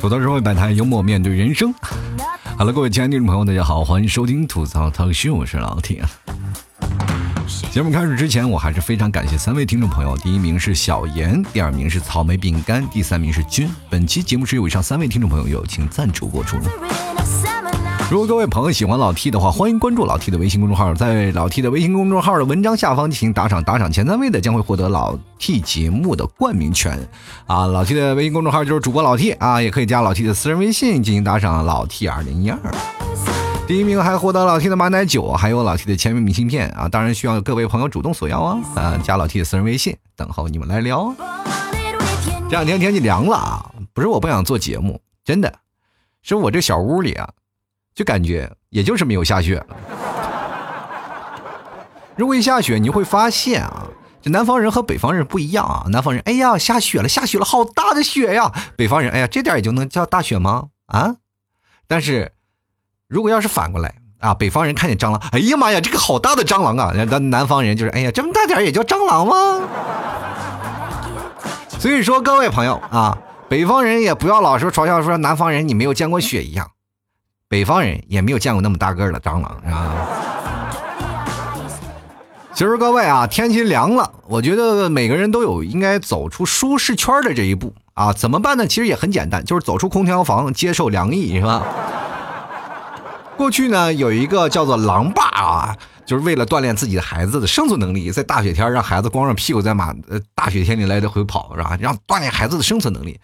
[0.00, 1.74] 吐槽社会百态，幽默面对人生。
[2.56, 6.02] Hello，各位亲爱的听众朋友，大家好，欢迎收听吐槽腾讯，我是老铁。
[7.70, 13.70] 节目开始之前，我还是非常感谢三位听众朋友，第一名是小严，第二名是草莓饼干，第三名是君。
[13.90, 16.56] 本期节目是由以上三位听众朋友友情赞助播出。
[18.10, 26.98] 如果各位朋友喜欢老 T 的话，欢迎关注老 T 的微信公众号，在老 T 的微信公众号的文章下方进行打赏，打赏前三位的将会获得老 T 节目的冠名权。
[27.46, 32.58] 啊，老 T 的微信公众号就是主播老 T 啊，也可以加老 T 的私人微信进行打赏，老 T 二零一二。
[33.66, 41.14] 第一名还获得老 T 的马奶酒，还有老 T 的签名明信片啊，当然需要各位朋友主动索要啊，啊，加老 T 的私人微信，等候你们来聊。
[42.48, 45.52] 这两天天气凉了啊，不是我不想做节目，真的
[46.22, 47.28] 是我这小屋里啊。
[47.98, 49.60] 就感觉也就是没有下雪。
[52.14, 53.88] 如果一下雪，你会发现啊，
[54.22, 55.82] 这南方人和北方人不一样啊。
[55.90, 58.52] 南方人，哎呀，下雪了，下雪了，好大的雪呀！
[58.76, 60.66] 北方人，哎呀，这点也就能叫大雪吗？
[60.86, 61.16] 啊！
[61.88, 62.30] 但是，
[63.08, 66.94] 如果要是反过来啊，北方人看见蟑螂，哎呀妈呀，这个好大的蟑螂啊！
[67.04, 69.68] 咱南方人就是，哎呀，这么大点也叫蟑螂吗？
[71.80, 73.18] 所以说，各位朋友啊，
[73.48, 76.70] 北方人也不要老是嘲笑说南方人你没有见过雪一样。
[77.48, 79.94] 北方人也没有见过那么大个的蟑螂，是吧？
[82.52, 88.12] 其实各位啊，天气凉了，我觉得每个人都有应该走出舒适圈的这一步啊。
[88.12, 88.66] 怎么办呢？
[88.66, 91.62] 其实也很简单，就是走出空调房，接受凉意，是吧？
[93.38, 101.78] 过去呢，有一个叫做狼爸啊，就是为了锻炼自己的孩子的生存能力，在大雪天让孩子光着屁股在马呃大雪天里来回跑，是吧？
[101.80, 103.18] 让锻炼孩子的生存能力。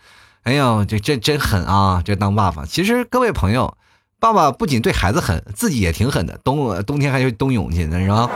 [0.45, 2.01] 哎呀，这这真狠啊！
[2.03, 3.77] 这当爸爸，其实各位朋友。
[4.25, 6.35] 爸爸不仅对孩子狠，自己也挺狠的。
[6.43, 8.31] 冬冬天还去冬泳去呢，是吧？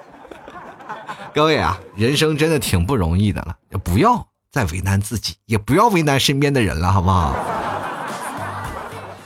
[1.32, 7.36] 各位啊，人生真的挺不容易的了，不要再为难自己，也不要为难身边的人了，好不好？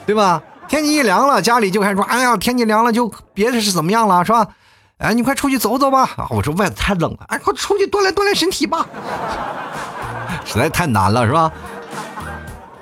[0.04, 0.42] 对吧？
[0.68, 4.46] 天气一凉了，家里就开始说：“哎呀，天气凉了，就别是怎么样了，是吧？”
[5.00, 6.28] 哎，你快出去走走吧。
[6.28, 8.84] 我说外头太冷了，哎，快出去锻炼锻炼身体吧。
[10.44, 11.50] 实在太难了，是吧？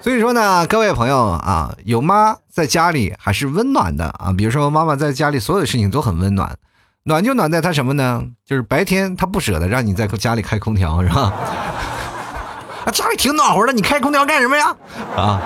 [0.06, 4.33] 所以说呢，各位朋友啊，有妈在家里还是温暖的啊。
[4.39, 6.56] 比如说，妈妈在家里所有的事情都很温暖，
[7.03, 8.22] 暖就暖在她什么呢？
[8.44, 11.33] 就是白天她不舍得让你在家里开空调，是吧？
[12.87, 14.77] 啊，家里挺暖和的，你开空调干什么呀？
[15.17, 15.43] 啊，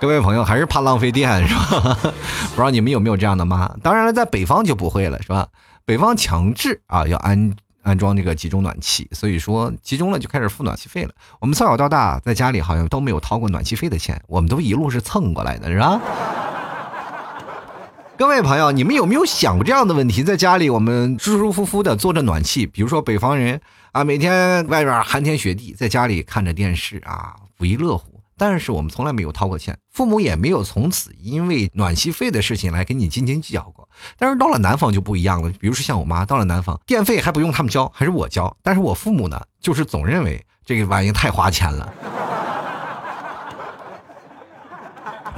[0.00, 1.98] 各位朋友还是怕浪费电，是吧？
[2.00, 3.70] 不知道你们有没有这样的妈？
[3.82, 5.48] 当然了，在北方就不会了，是吧？
[5.84, 7.54] 北方强制啊要安。
[7.82, 11.10] 安装这个集中暖气，所以说集中了就开始付暖气费了。
[11.40, 16.00] 我们从小到大在家里好像都没有掏过暖气费的钱，我们都一路是蹭过来的，是吧？
[18.18, 20.24] 各位朋友，你们有没有想过这样的问题？
[20.24, 23.60] 在家里我们舒舒服服的坐着暖气，比如说北方人
[23.92, 28.17] 啊，每天外边寒天雪地，在家里看着电视啊，不亦乐乎。
[28.38, 33.88] 但是我们从来没有掏过钱，父母也没有从此因为暖气费的事情来跟你斤斤计较过。
[34.16, 38.56] 但是到了南方就不一样了，比如说像我妈到了南方，电费还不用他们交，还是我交。
[38.62, 41.92] 但是我父母呢，就是总认为这个玩意太花钱了。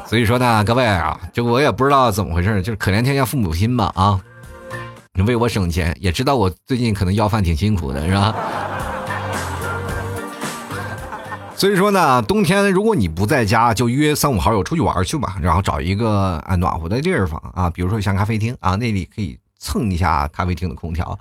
[0.07, 4.21] 所以说呢，各位啊，就我也不知道怎么回事，就是可怜天下父母心吧啊！
[5.15, 8.35] 你为我省钱，也知道我最近可能要饭挺辛苦的，是吧？
[11.61, 21.19] 所以说呢，冬天如果你不在家，就约三五好友出去玩去吧，然后找一个啊暖和的地方啊，比如说像咖啡厅啊，那里可以蹭一下咖啡厅的空调。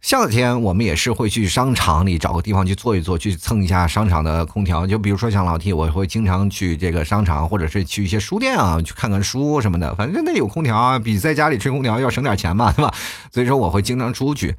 [0.00, 4.86] 夏天我们也是会去商场里找个地方去坐一坐，去蹭一下商场的空调。
[4.86, 9.94] 就比如说像老 T，我会经常去这个商场，或者是去一些书店啊，去看看书什么的。
[9.94, 12.94] 反正那里有空调啊，比在家里吹空调要省点钱嘛，对吧？
[13.30, 14.56] 所以说我会经常出去。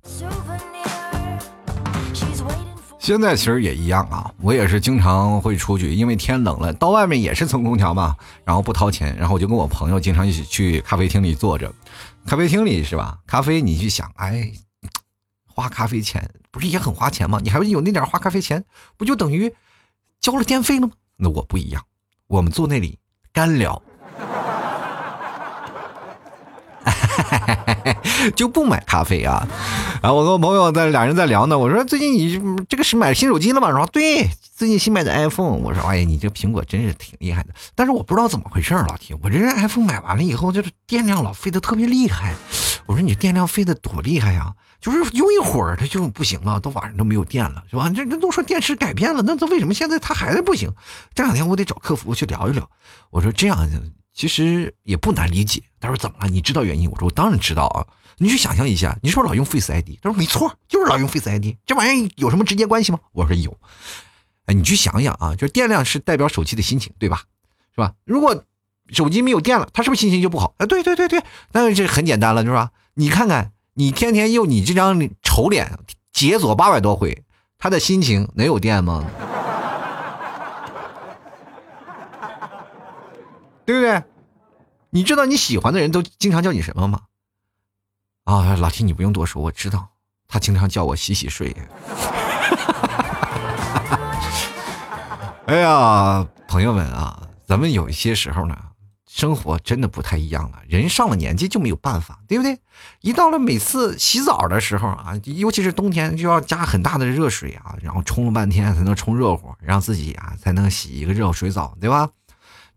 [3.04, 8.16] 现在其实也一样啊，我也是经常会出去，因为天冷了，到外面也是蹭空调嘛，
[8.46, 11.70] 然后不掏钱，然后我就跟我朋友经常一起去咖啡厅里坐着，
[12.26, 13.18] 咖啡厅里是吧？
[13.28, 14.50] 咖啡你去想，哎，
[15.46, 17.42] 花咖啡钱不是也很花钱吗？
[17.44, 18.64] 你还有那点花咖啡钱，
[18.96, 19.54] 不就等于
[20.22, 20.94] 交了电费了吗？
[21.18, 21.84] 那我不一样，
[22.28, 22.98] 我们坐那里
[23.34, 23.82] 干聊。
[28.36, 29.48] 就不买咖啡啊！
[30.02, 31.58] 啊，我跟我朋友在俩人在聊呢。
[31.58, 33.72] 我说最近你这个是买新手机了吗？
[33.72, 35.58] 说对，最近新买的 iPhone。
[35.58, 37.50] 我说哎呀，你这苹果真是挺厉害的。
[37.76, 42.34] 但是我不知道怎么回事老铁，我这 iPhone 买完了以后，就是电量老费的特别厉害。
[42.86, 44.54] 我说你电量费的多厉害呀？
[44.82, 47.90] 就是用一会儿它就不行了，到晚上都没有电了，是吧？
[47.96, 50.70] 这这都说电池改变了，那它为什么现在它还是不行？
[51.16, 52.70] 这两天我得找客服去聊一聊。
[53.10, 53.58] 我说这样
[54.14, 55.62] 其实也不难理解。
[55.80, 56.28] 他说怎么了？
[56.28, 56.90] 你知道原因？
[56.90, 57.86] 我说我当然知道啊。
[58.18, 59.98] 你去想象一下，你是不是老用 Face ID？
[60.02, 61.56] 他说没错，就是老用 Face ID。
[61.66, 63.00] 这玩意儿有什么直接关系吗？
[63.12, 63.58] 我说有。
[64.46, 67.24] 哎，你去想想啊，就是电量是代表手机的心情，对吧？
[67.74, 67.94] 是吧？
[68.06, 68.44] 如果
[68.90, 70.54] 手机没有电了，他是不是心情就不好？
[70.58, 71.24] 啊，对对对对，
[71.54, 72.70] 那这很简单了，是吧？
[72.94, 75.80] 你看看，你天天用你这张丑脸
[76.12, 77.24] 解锁八百多回，
[77.58, 79.10] 他的心情能有电吗？
[83.66, 84.04] 对不对？
[84.90, 87.02] 你知道你喜欢的人都经常叫你什么吗？
[88.26, 89.90] 啊，老七你不用多说，我知道，
[90.28, 91.56] 他经常叫我洗洗睡。
[95.46, 98.58] 哎呀，朋友们啊，咱们有一些时候呢，
[99.08, 100.60] 生活真的不太一样了。
[100.70, 102.58] 人上了年纪就没有办法，对不对？
[103.02, 112.10] 一到了每次洗澡的时候啊，尤其是冬天，就要加很大的热水啊，然后冲了半天才能冲热乎，让自己啊才能洗一个热水澡，对吧？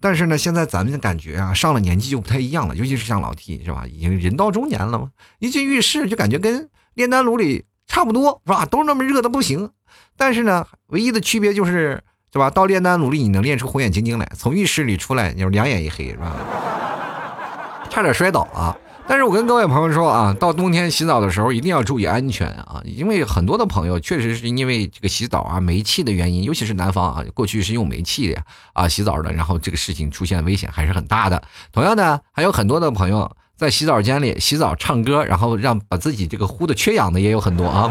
[0.00, 3.84] 但是呢，现在咱们的感觉啊，上了年纪就不太一样了，尤其是像老弟是吧？
[3.86, 8.64] 已经人到中年了嘛，一进浴室就感觉跟炼丹炉里差不多，是吧？
[8.66, 9.70] 都那么热的不行。
[10.16, 12.02] 但是呢，唯一的区别就是。
[12.28, 12.50] 对吧？
[12.50, 16.36] 到炼丹炉里，你能练出火眼金睛来；从浴室里出来，你就两眼一黑，是吧？
[17.88, 18.76] 差点摔倒啊！
[19.08, 28.42] 但是我跟各位朋友说啊，到冬天洗澡的时候一定要注意安全啊，因为很多的朋友确实是因为这个洗澡啊煤气的原因，尤其是南方啊，过去是用煤气的
[28.72, 31.42] 啊洗澡的，然后这个事情出现危险还是很大的。
[31.72, 37.90] 同样的，还有很多的朋友在洗澡间里洗澡唱歌，然后让把自己这个呼的缺氧的也有很多啊。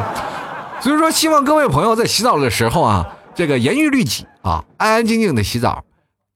[0.81, 3.18] 所以说，希望各位朋友在洗澡的时候啊。
[3.38, 5.83] 这个严于律己啊，安安静静的洗澡，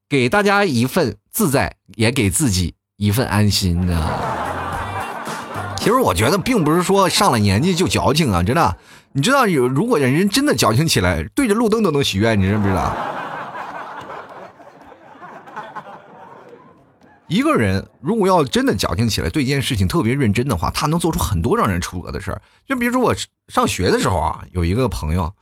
[0.09, 4.48] 给大家一份自在，也给自己一份安心呢。
[5.79, 8.77] 其实我觉得，并不是说上了年纪就矫情啊，真的。
[9.13, 12.93] 你知道，有如果人真的矫情起来，对着路灯都能许愿，你知不知道？
[17.27, 22.41] 一个人如果要真的矫情起来，对一件事情特别认真的话，他能做出很多让人出格的事儿。
[22.67, 23.15] 就比如说我
[23.47, 25.33] 上学的时候啊，有一个朋友。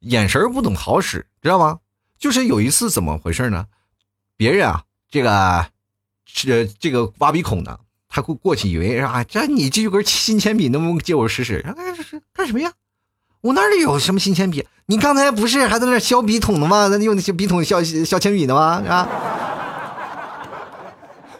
[0.00, 1.78] 眼神不怎么好使，知道吗？
[2.18, 3.66] 就是有一次怎么回事呢？
[4.36, 5.66] 别人啊，这个
[6.24, 7.78] 是这个挖鼻孔的，
[8.14, 11.64] 他过过去以为啊，这你这有根新铅笔，能不能借我试试？
[11.66, 11.74] 哎，
[12.34, 12.70] 干什么呀？
[13.40, 14.66] 我哪里有什么新铅笔？
[14.86, 16.88] 你刚才不是还在那削笔筒呢吗？
[16.88, 18.82] 那用那些笔筒削削铅笔的吗？
[18.86, 19.08] 啊？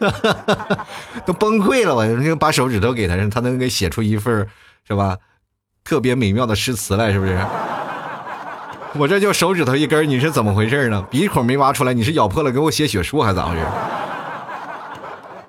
[1.27, 1.95] 都崩溃了！
[1.95, 4.49] 我就把手指头给他，他能给写出一份
[4.89, 5.19] 是吧？
[5.85, 7.39] 特别美妙的诗词来，是不是？
[8.95, 11.03] 我这就手指头一根，你是怎么回事呢？
[11.11, 13.63] 鼻孔没挖出来，你是咬破了给我写血书还是咋回事？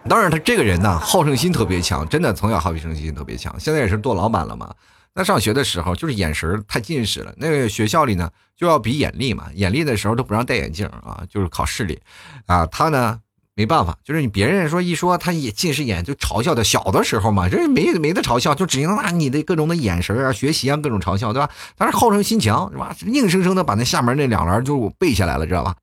[0.09, 3.53] 当然，他这个人呢，好胜心特别强，真的从小好胜心特别强。
[3.59, 4.73] 现在也是做老板了嘛。
[5.13, 11.99] 那上学的时候就是眼神太近视了，那个学校里呢就要比眼力嘛，眼力的时候都不让戴眼镜啊，就是考视力
[12.45, 12.65] 啊。
[12.67, 13.19] 他呢。
[13.55, 16.63] 没办法，就是你别人说一说他也近视眼，就嘲笑他。
[16.63, 21.47] 小的时候嘛，这没没得嘲笑，就只能拿你的各种的眼神啊、学习啊各种嘲笑，对吧？
[21.77, 22.95] 但是好胜心强，是吧？
[23.05, 25.75] 硬生生的把那下面那两栏就背下来了，知道吧？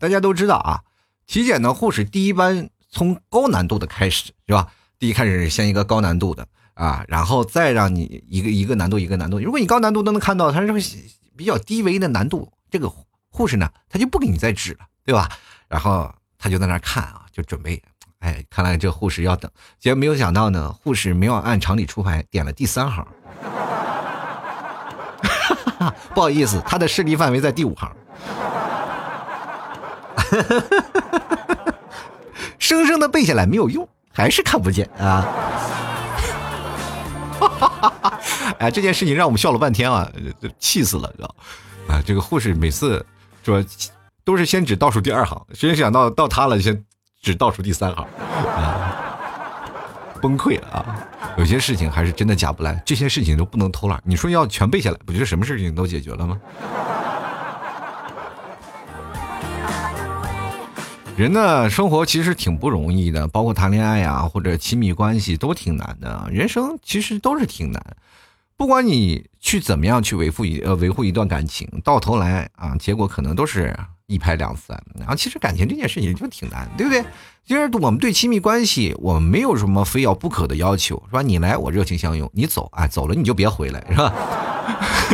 [0.00, 0.80] 大家都知道啊，
[1.28, 4.66] 体检的护士第一班从高难度的开始，是吧？
[4.98, 9.38] 第一开始先一个高难度的啊，然后再让你一个一个难度一个难度。
[9.38, 10.72] 如果你高难度都能看到，他是
[11.36, 12.90] 比较低微的难度，这个
[13.30, 15.28] 护士呢，他就不给你再指了，对吧？
[15.68, 16.10] 然后。
[16.38, 17.82] 他就在那看啊，就准备，
[18.18, 19.50] 哎，看来这护士要等，
[19.80, 23.08] 结果没有想到呢，护士没有按常理出牌，点了第三行，
[26.14, 27.90] 不好意思，他的视力范围在第五行，
[32.66, 35.24] 生生的背下来没有用，还是看不见啊，
[38.58, 40.10] 哎，这件事情让我们笑了半天啊，
[40.58, 41.32] 气死了，知道
[41.86, 43.06] 啊，这个护士每次
[43.44, 43.64] 说。
[44.24, 46.84] 都是先指倒数第二行，谁想到到他了，先
[47.22, 48.04] 指倒数第三行，
[48.56, 49.16] 啊，
[50.20, 50.82] 崩溃了啊！
[51.38, 54.02] 有些事情还是真的假不来，这些事情都不能偷懒。
[54.04, 56.36] 你说要全背下来，不就什么事情都解决了吗？
[61.16, 66.28] 人的生活其实挺不容易的，包括谈恋爱呀，或者亲密关系都挺难的。
[66.30, 67.82] 人生其实都是挺难，
[68.56, 73.74] 不管你去怎么样去维护一呃维护一段感情，到头来啊，结果可能都是。
[74.08, 77.04] 一拍两散，然后其实感情这件事情就挺难，对不对？
[77.44, 81.22] 其实我们对亲密关系，我们没有什么非要不可的要求，是吧？
[81.22, 84.14] 你来我热情相拥，你走啊，走了你就别回来，是吧？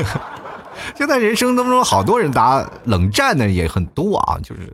[0.94, 4.70] 现在人生当中，好多人打冷战的也很多啊，就是，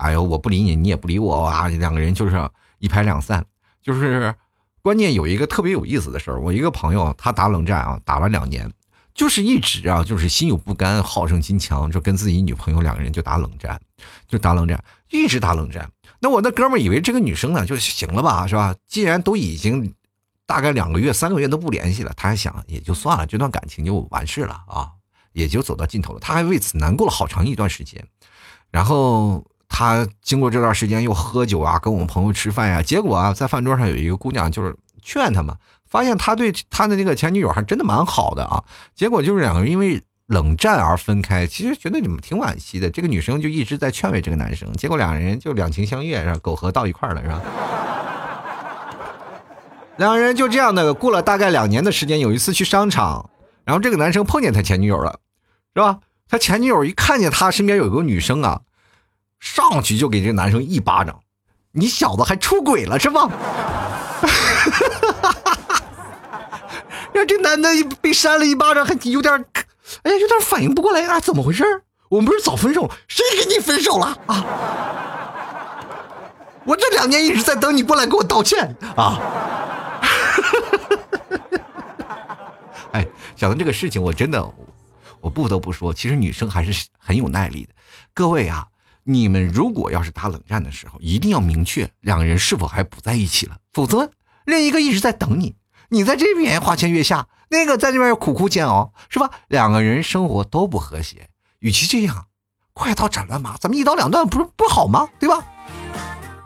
[0.00, 3.44] 哎呦，我不理你，你也不理我啊，两个人就是一拍两散，
[3.82, 4.34] 就是
[4.82, 8.70] 关键有一个特别有意思的事儿，我一个朋友他打冷战啊，打了两年。
[9.12, 13.78] 就是一直啊，就是心有不甘，好胜心强，就跟自己女朋友两个人就打冷战，
[14.28, 15.90] 就打冷战，一直打冷战。
[16.20, 18.74] 那我那哥们儿以为这个女生呢就行了吧，是吧？
[18.86, 19.92] 既然都已经
[20.46, 24.88] 大概两个月、三个月都不联系了，他还想也就算了，这段感情就完事了啊，
[25.32, 26.20] 也就走到尽头了。
[26.20, 28.02] 他还为此难过了好长一段时间。
[28.70, 35.56] 然后他经过这段时间又喝酒啊，跟我们朋友吃饭呀，结果啊，在饭桌上有一个姑娘就是劝他嘛，
[35.88, 38.62] 发现他对他的那个前女友还真的蛮好的啊。
[38.94, 40.02] 结果就是两个人因为。
[40.30, 42.88] 冷战而分开，其实觉得你们挺惋惜的。
[42.88, 46.38] 这个女生就一直在劝慰这个男生，结果两人就两情相悦，是吧？
[46.40, 47.42] 苟合到一块了，是吧？
[49.98, 52.20] 两人就这样的过了大概两年的时间。
[52.20, 53.28] 有一次去商场，
[53.64, 55.18] 然后这个男生碰见他前女友了，
[55.74, 55.98] 是吧？
[56.28, 58.60] 他前女友一看见他身边有个女生啊，
[59.40, 61.18] 上去就给这男生一巴掌
[61.72, 63.28] ：“你小子还出轨了是吧？”
[67.12, 67.68] 让这男的
[68.00, 69.44] 被扇了一巴掌，还有点。
[70.02, 71.18] 哎呀，有点反应不过来啊！
[71.18, 71.64] 怎么回事？
[72.08, 72.88] 我们不是早分手？
[73.08, 74.44] 谁跟你分手了啊？
[76.64, 79.18] 我这两年一直在等你过来给我道歉啊！
[82.92, 83.04] 哎，
[83.34, 84.48] 想到这个事情，我真的，
[85.20, 87.72] 我不得不说，其实女生还是很有耐力的。
[88.14, 88.64] 各位啊，
[89.12, 94.10] 你们如果要是打冷战的时候，一定要明确两个人是否还不在一起了，否则
[94.44, 95.56] 另一个一直在等你，
[95.88, 97.26] 你在这边花前月下。
[97.52, 99.28] 那个在这边苦苦煎熬，是吧？
[99.48, 102.26] 两个人生活都不和谐，与其这样，
[102.72, 105.08] 快刀斩乱麻，咱们一刀两断，不是不好吗？
[105.18, 105.44] 对吧？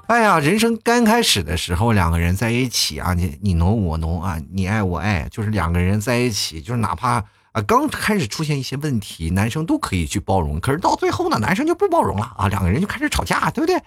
[0.07, 7.23] 哎呀，人生刚开始的时候，两个人在一起啊，你你侬我侬啊，你爱我爱，就是两个人在一起，就是哪怕
[7.55, 13.81] 啊刚开始出现一些问题，男生都可以去包容，可是到最后呢，男生就不包容了啊，两个人就开始吵架，对不对？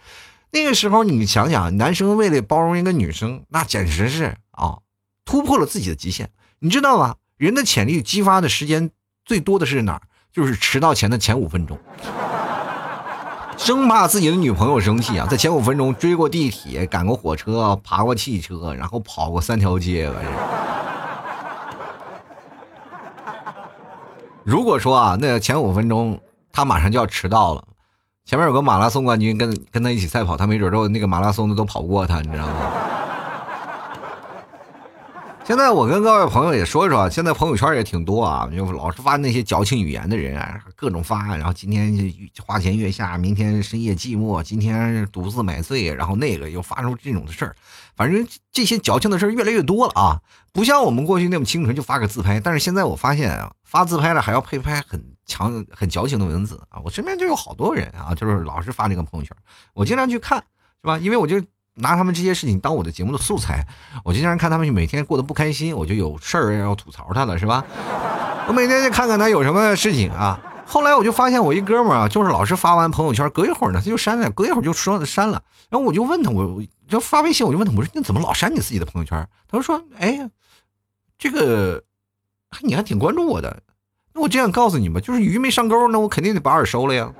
[0.51, 4.77] 那个时候你想想，男生为了包容一个女生，那简直是啊，
[5.25, 6.29] 突破了自己的极限。
[6.59, 7.15] 你知道吗？
[7.35, 8.89] 人的潜力激发的时间
[9.25, 10.01] 最多的是哪儿？
[10.31, 11.77] 就是迟到前的前五分钟，
[13.57, 20.09] 生怕自己的女朋友生气啊，在前五分钟追过地铁、赶过火车、爬过汽车，然后跑过三条街。
[20.09, 20.31] 完事
[24.47, 26.17] 如果说啊，那前五分钟
[26.53, 27.61] 他马上就要迟到了，
[28.23, 32.53] 前面有个马拉松冠军跟跟他一起赛跑，他没准之后那个马拉松的都跑不过他，你知道吗？
[35.47, 42.13] 现在我跟各位朋友也说说，现在朋友圈也挺多啊，就老是发那些矫情语言的人啊，各种发，然后今天
[42.45, 47.55] 花前月下，明天深夜寂寞，今天独自买醉，然后那个又发出这种的事儿，
[47.95, 50.19] 反正这些矫情的事儿越来越多了啊，
[50.51, 59.33] 不像我们过去那么清纯，就发个自拍，但是现在我发现啊，发自拍了还要配拍很强、很矫情的文字啊，我身边就有好多人啊，就是老是发这个朋友圈，
[59.73, 60.39] 我经常去看，
[60.81, 60.97] 是吧？
[60.97, 61.41] 因为我就。
[61.77, 63.65] 拿他们这些事情当我的节目的素材，
[64.03, 67.63] 我经常看他们每天过得不开心，我就有事儿要吐槽他了，是吧？
[68.47, 70.39] 我每天就看看他有什么事情啊。
[70.65, 75.41] 后来我就发现我一哥们儿啊，就是老是发完朋友圈，隔一会儿呢他就删了，隔一会儿就说删了。
[75.69, 79.27] 然后我就问他，我就发微信，我就问他，我说你怎么老删你自己的朋友圈？
[79.49, 80.29] 他说哎，
[81.17, 81.83] 这个
[82.61, 83.61] 你还挺关注我的。
[84.13, 87.11] 那我这样告诉你吧，就是鱼没上钩，那我肯定得把饵收了呀。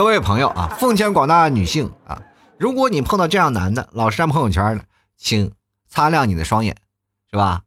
[0.00, 2.22] 各位朋友啊，奉劝广大女性啊，
[2.56, 4.84] 如果你碰到这样男的，老是删朋友圈的，
[5.18, 5.52] 请
[5.90, 6.74] 擦亮你的双眼，
[7.30, 7.60] 是吧？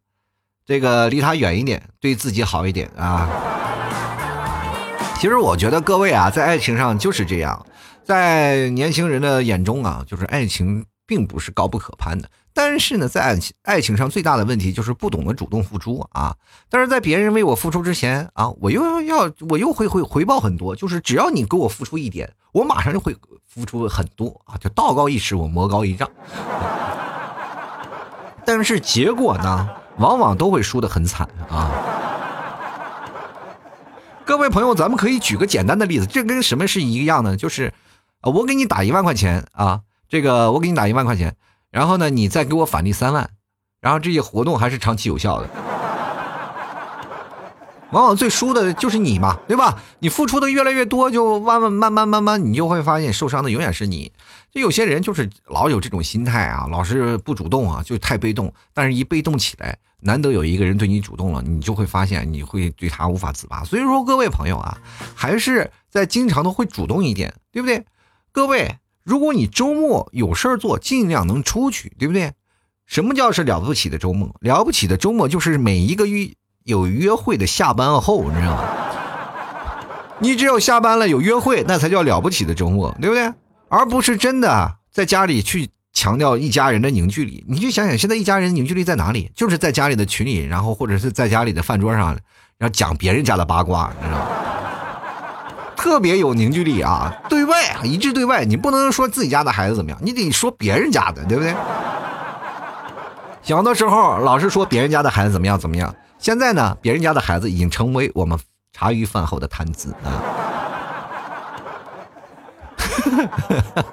[0.65, 3.29] 这个离他远一点，对自己好一点啊。
[5.19, 7.67] 其实我觉得各位啊，在爱情上就是这样，
[8.03, 12.27] 在年轻人的眼中啊，就是爱情并不是高不可攀的。
[12.55, 16.35] 但是呢，在爱情爱情上最大的问题就是不懂得主动付出啊！
[16.69, 23.15] 但是在别人为我付出之前啊，我又要我又会会回报很多，就是只要你给我付出一点，我马上就会
[23.47, 24.55] 付出很多啊！
[24.57, 26.07] 就道高一尺，我魔高一丈。
[28.45, 29.67] 但是结果呢，
[29.97, 31.71] 往往都会输得很惨啊！
[34.25, 37.35] 各位朋友，咱们可以举个简单的例子，这跟什么是一样呢？
[37.35, 37.73] 就是，
[38.21, 41.35] 我给你打一万块钱啊，这个我给你打一万块钱。
[41.73, 43.27] 然后呢，你再给我返利三万，
[43.81, 45.49] 然后这些活动还是长期有效的。
[47.89, 49.79] 往往最输的就是你嘛，对吧？
[49.97, 54.11] 你付出的越来越多，就慢慢慢慢慢慢，你就会发现受伤的永远是你。
[54.51, 58.53] 就有些人就是老有这种心态啊，老是不主动啊，就太被动。
[58.71, 63.63] 但是一被动起来，难得有一个人对你主动了，你就会发现你会对他无法自拔。
[63.63, 64.77] 所以说，各位朋友啊，
[65.15, 67.83] 还是在经常的会主动一点，对不对？
[68.31, 68.77] 各位。
[69.03, 72.31] 如果你周末有事儿做，尽量能出去，对不对？
[72.85, 74.35] 什么叫是了不起的周末？
[74.41, 76.29] 了不起的周末就是每一个约
[76.63, 78.63] 有约会的下班后，你知道吗？
[80.19, 83.33] 你只有下班了有约会，那才叫了不起的周末，对不对？
[83.67, 87.43] 而不是真的在家里去强调一家人的凝聚力。
[87.47, 89.31] 你就想想，现在一家人凝聚力在哪里？
[89.35, 92.17] 就是在家里的群里，然后或者是在家里的饭桌上，
[92.57, 94.27] 然后讲别人家的八卦，你知道吗？
[95.83, 101.53] 特别有凝聚力啊，对外啊，一致对外，你不能说自己家的孩子怎么样，你得说别人家的，对不对？
[103.41, 108.39] 小的时候老是说别人家的孩子怎么样怎么样，现在呢，别人家的孩子已经成为我们
[108.71, 110.07] 茶余饭后的谈资啊。
[112.77, 113.83] 哈哈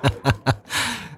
[0.45, 0.55] 哈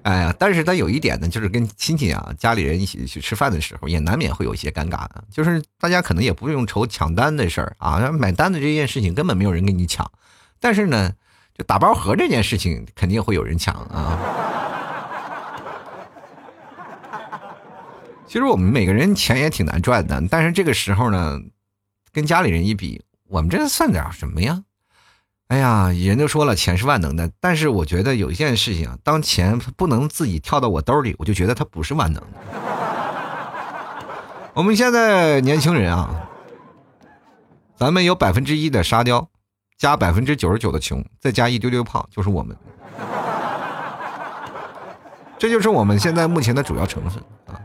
[0.01, 5.23] 哎呀，但是他有一点呢，就是跟亲戚啊、家里人一起去吃饭的时候，也难免会有一些尴尬的。
[5.31, 10.09] 就是大家可能也不用愁抢单的事儿啊，买单的这件事情根本没有人跟你抢。
[10.63, 11.11] 但是呢，
[11.53, 14.17] 就打包盒这件事情肯定会有人抢啊。
[18.25, 21.37] 其实我们每个人钱也挺难赚的，但是这个时候呢，
[22.13, 24.63] 跟家里人一比，我们这算点什么呀？
[25.49, 32.37] 哎呀，人都说了钱是万能的，但是我觉得有一件事情，当钱不能自己跳到我兜里，我就觉得它不是万能的。
[34.53, 36.29] 我们现在年轻人啊，
[37.75, 39.29] 咱们有百分之一的沙雕，
[39.77, 42.55] 加百分之九十九的穷，再加一丢丢胖，就是我们。
[45.37, 47.59] 这就是我们现在目前的主要成分啊。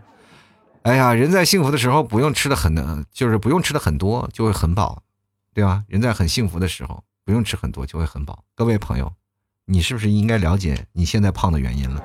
[0.82, 5.02] 哎呀，人在幸福的时候不用吃的很，就是不用吃的很多就会很饱，
[5.52, 5.84] 对吧？
[5.88, 7.04] 人在很幸福的时候。
[7.28, 8.42] 不用吃很多就会很饱。
[8.54, 9.12] 各位朋友，
[9.66, 12.02] 你是不是应该了解你现在胖的原因了？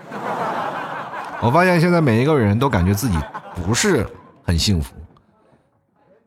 [1.40, 3.18] 我发现现在每一个人都感觉自己
[3.56, 4.06] 不是
[4.44, 4.94] 很幸福，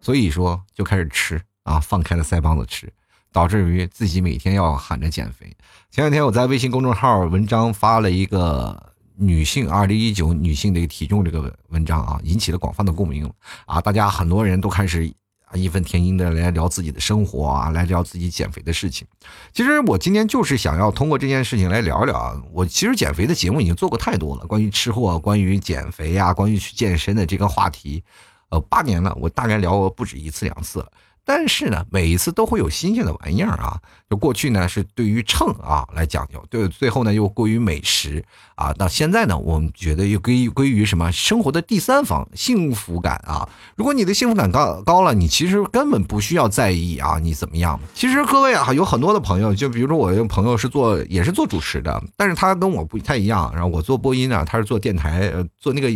[0.01, 2.91] 所以说就开始吃啊，放开了腮帮子吃，
[3.37, 5.55] 导致于自己每天要喊着减肥。
[5.91, 13.31] 前两天我在微信公众号文章发了一个女性二零一九女性的一个体重这个文章啊，引起了广泛的共鸣
[13.67, 15.13] 啊，大家很多人都开始。
[15.55, 19.07] 义愤填膺的来聊自己的生活啊，来聊自己减肥的事情。
[19.55, 22.43] 其实我今天就是想要通过这件事情来聊聊啊。
[22.53, 28.03] 我其实减肥的节目已经做过太多了，关于吃货、关于减肥呀、关于去健身的这个话题，
[28.51, 30.93] 呃，八年了，我大概聊过不止一次两次了。
[31.29, 33.79] 但是呢，每一次都会有新鲜的玩意儿啊。
[34.09, 38.73] 就过去呢是对于秤啊来讲究，对，最后呢又过于美食啊。
[38.73, 43.49] 到现在呢，我们觉得又归归于什么生活的第三方幸福感啊。
[43.75, 47.81] 如果你的幸福感高高了，你其实根本不需要在意啊你怎么样。
[47.93, 53.51] 其实各位啊，有很多的朋友，就比如说我一个朋友是做也是做主持的，但是他跟我不太一样。
[53.53, 55.91] 然后我做播音呢，他是做电台呃做那个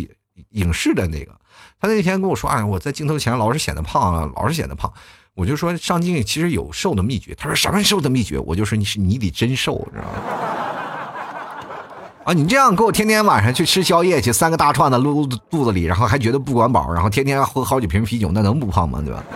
[0.50, 1.32] 影视的那个。
[1.80, 4.92] 他那天跟我说，哎，我在镜头前老是显得胖，老是显得胖。
[5.34, 8.38] 我就说上镜其实有瘦的秘诀，他说什么瘦的秘诀？
[8.38, 10.10] 我就说你是你得真瘦，知道吗？
[12.24, 19.00] 啊，你这样给我天天晚上去吃宵夜去，三个大串子撸肚子里，然后还觉得不管饱，然后天天喝好几瓶啤酒，那能不胖吗？
[19.02, 19.24] 对吧？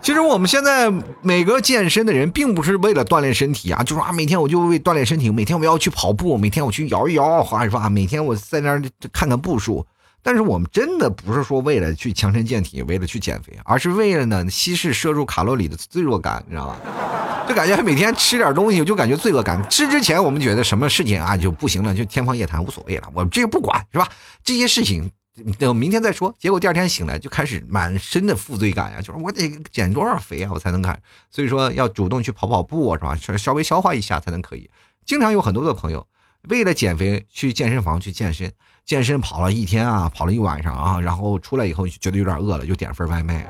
[0.00, 0.88] 其实我们现在
[1.20, 8.80] 每个健身的人，并不是为了锻炼身体啊，就说啊，每天我就为锻炼身体，每天我要去跑步，每天我去摇一摇，还是说啊每天我在那儿
[9.12, 9.84] 看看步数。
[10.22, 16.76] 但是我们真的不是说为了去强身健体，为了去减肥，而是为了呢稀释摄入卡路里的罪恶感，你知道吧？
[17.48, 19.64] 就感觉每天吃点东西，就感觉罪恶感。
[19.70, 24.06] 吃之前我们觉得什么事情啊就不行了，就天方夜谭，无所谓了，我这个不管是吧？
[24.44, 25.10] 这些事情
[25.58, 26.34] 等明天再说。
[26.38, 31.00] 结果第二天醒来就开始满身的负罪感呀，就是我得减多少肥啊，我才能看？
[31.30, 33.16] 所以说要主动去跑跑步是吧？
[33.38, 34.68] 稍微消化一下才能可以。
[35.06, 36.06] 经常有很多的朋友
[36.50, 38.52] 为了减肥去健身房去健身。
[38.88, 43.46] 健身跑了一天啊，跑了一晚上啊，然后出来以后觉得有点饿了，就点份外卖。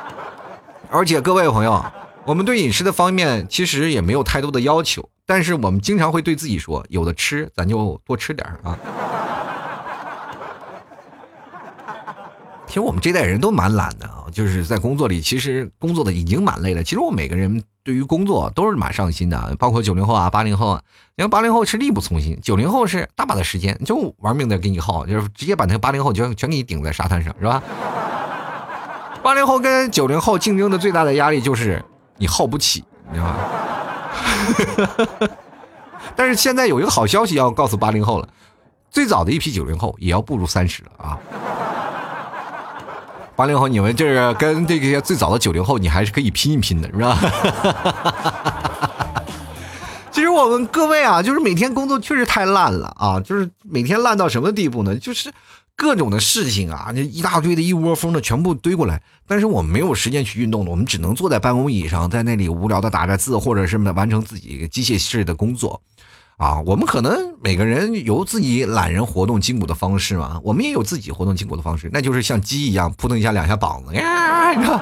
[0.92, 1.82] 而且各位朋友，
[2.26, 8.76] 我们对饮食的方面其实也没有太多的要求，但是我们经常会对自己说，有的吃咱就多吃点啊。
[12.68, 16.82] 其实我们这代人都蛮懒的，就是在工作里，其实工作的已经蛮累了。
[16.82, 20.82] 其实我每个人对于工作都是蛮上心的，包括九零后啊、八零后啊。
[21.16, 27.60] 因为八零后是力不从心，九零后是大把的时间就玩命的给你耗，就是直接把那个八零后全全给你顶在沙滩上，是吧？
[29.20, 31.84] 八零后跟九零后竞争的最大的压力就是
[32.18, 33.36] 你耗不起，你知道吗？
[36.14, 38.28] 但是现在有一个好消息要告诉八零后了，
[38.90, 41.18] 最早的一批九零后也要步入三十了啊。
[43.38, 47.16] 八零后，你们这个跟这些最早的九零后，你还是可以拼一拼的，是吧？
[50.10, 54.96] 其实我们各位啊，就是每天工作确实太烂了啊，就是每天烂到什么地步呢？
[54.96, 55.32] 就是
[55.76, 65.80] 各种的事情啊，那一大堆的一窝蜂的全部堆过来，但是我们没有时间去运动了，我们只能坐在办公椅上，在那里无聊的打着字，或者是完成自己机械式的工作。
[66.38, 74.80] 啊，我们可能每个人有自己懒人活动筋骨的方式嘛，我们也有自己活动筋骨的方式，那就是像鸡一样扑腾一下两下膀子呀，你看，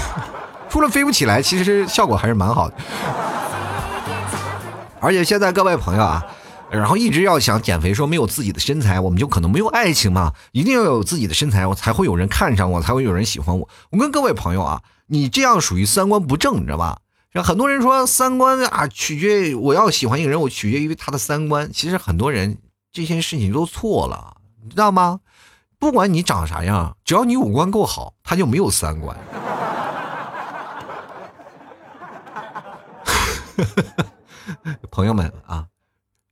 [0.70, 2.74] 除了飞不起来，其实效果还是蛮好的。
[5.00, 6.24] 而且现在各位朋友啊，
[6.70, 10.32] 然后一直要想减肥，说没有自己的身材，我们就可能没有爱情嘛。
[10.52, 13.68] 一定要有自己的身材，我才会有人看上我，才会有人喜欢我。
[13.90, 16.98] 我跟各位朋友啊，你这样属于三观不正，你知道吧？
[17.42, 21.72] 很多人说三观啊，取决于我要喜欢一个人，我取决于他的三观。
[21.72, 22.58] 其实很多人
[22.92, 25.20] 这些事情都错了，你知道吗？
[25.78, 29.16] 不管你长啥样，只要你五官够好，他就没有三观。
[34.90, 35.66] 朋友们啊，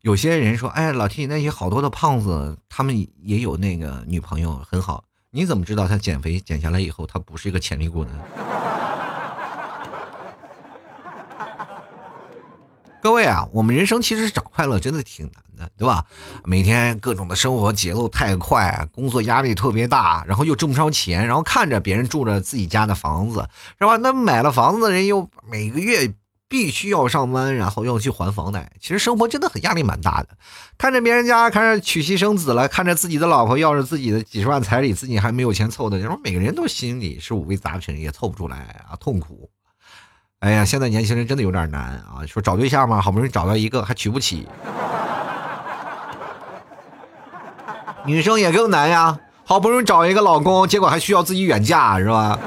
[0.01, 5.05] 有些人说：“哎，老 T，那些好多的胖子，他们也有那个女朋友，很好。
[5.31, 8.11] 你怎么知道他减肥减下来以后，他不是一个潜力股呢？”
[13.07, 16.05] 各位啊，我们人生其实找快乐真的挺难的，对吧？
[16.45, 23.97] 每天各种的生活节奏太快，工作压力特别大，然后又挣不着钱，然后看着别人住着自己家的房子，是吧？
[23.99, 26.13] 那买了房子的人又每个月
[26.49, 30.31] 必须要上班，然后要去还房贷，其实生活真的很压力蛮大的。
[30.77, 39.49] 看着别人家开始娶妻生子了，看着自己的老婆要着自己的几十万彩礼，自己还没有钱凑的，然后每个人都心里是五味杂陈，也凑不出来啊，痛苦。
[40.47, 42.23] 哎呀，现在年轻人真的有点难啊！
[42.25, 44.47] 说找对象嘛，好不容易找到一个，还娶不起。
[48.07, 52.39] 女生也更难呀，好不容易找一个老公，结果还需要自己远嫁，是吧？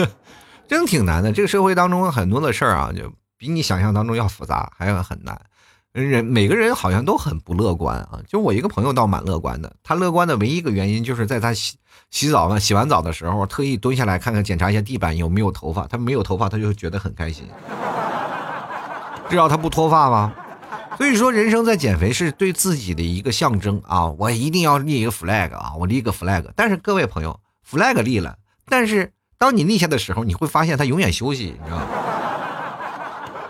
[0.66, 1.30] 真挺难的。
[1.30, 5.38] 这个社会当中很多的事儿啊，就比你想象当中要复杂，还要很难。
[6.02, 8.18] 人每个人好像都很不乐观啊。
[8.26, 11.76] 就我一个朋友倒蛮乐观的，他乐观的唯一一个原因就是在他洗。
[12.10, 12.60] 洗澡呢？
[12.60, 15.84] 洗完澡的时候，特意蹲下来看看，检查一下地板有没有头发。
[15.88, 17.44] 他没有头发，他就觉得很开心。
[19.28, 20.32] 至少他不脱发吗？
[20.96, 24.06] 所以说，人生在减肥是对自己的一个象征啊！
[24.16, 25.72] 我一定要立一个 flag 啊！
[25.76, 26.44] 我立个 flag。
[26.54, 31.86] 但是各位朋友，flag 立了，但是当你立下的时候，你会发现他永远休息，你知道吗？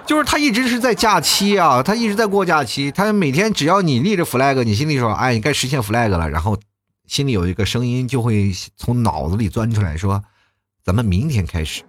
[0.06, 2.90] 就是他一直是在假期啊，他一直在过假期。
[2.90, 6.58] 他每天只要你立着 flag，你心里说，哎，你该实现 flag 了，然后。
[7.06, 10.24] 心里有一个声音就会从脑子里钻出来说
[10.82, 11.82] ：“咱们明天开始。”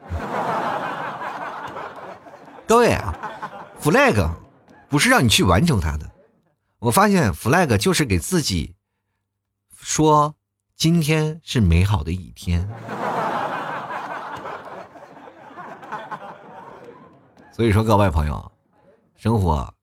[2.68, 3.18] 各位啊
[3.82, 4.30] ，flag
[4.90, 6.12] 不是让你去完成它的。
[6.80, 8.76] 我发现 flag 就是给自己
[9.80, 10.36] 说
[10.76, 12.70] 今天是美好的一天。
[17.56, 18.52] 所以说，各位朋友，
[19.16, 19.74] 生活。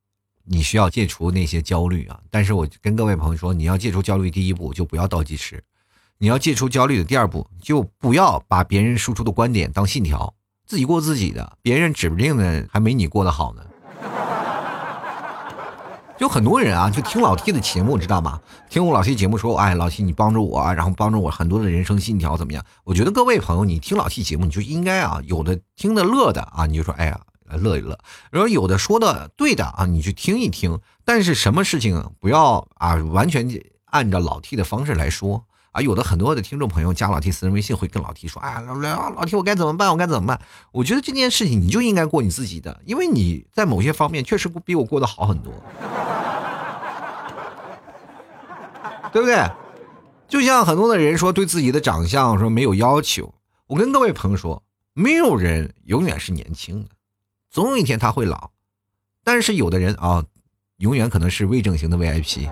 [0.45, 2.21] 你需要戒除那些焦虑啊！
[2.31, 5.57] 但是我跟各位朋友说，你要戒除焦虑，第一步就不要倒计时；
[6.19, 10.35] 你要戒除焦虑的第二步，就不要把别人输出的观点当信条，
[10.67, 13.63] 自己过自己的，别人指不定呢还没你过得好呢。
[16.19, 18.39] 就很多人啊，就听老 T 的节目，知道吗？
[18.69, 22.63] 听我老 T 节目说，哎，老 T 你帮助我，然后帮助我很多的人生信条怎么样？
[22.85, 27.19] 我觉得各位朋友，你听老 T 节目，你就应该啊，有的听的乐的啊，你就说，哎呀。
[27.57, 27.99] 乐一乐，
[28.31, 30.81] 然后有的说的对的啊，你去听一听。
[31.05, 33.49] 但是什么事情不要啊，完全
[33.87, 35.81] 按照老 T 的方式来说啊。
[35.81, 39.91] 有的很多的听众朋友加老 T 私人微信会跟老 T 说：“哎，老老老 T，我该怎么办？
[39.91, 40.41] 我该怎么办？”
[40.73, 45.53] 我觉得这件事情你就应该过你自己的，因为你在某些方面确实比我过得好很多，
[49.13, 49.51] 对不对？
[50.29, 53.35] 就像很多的人说对自己的长相说没有要求，
[53.67, 54.63] 我跟各位朋友说，
[54.95, 56.89] 没有人永远是年轻的。
[57.53, 58.51] 总有一天他会老，
[59.23, 60.25] 但是有的人啊，
[60.79, 62.49] 永远可能是未整形的 VIP，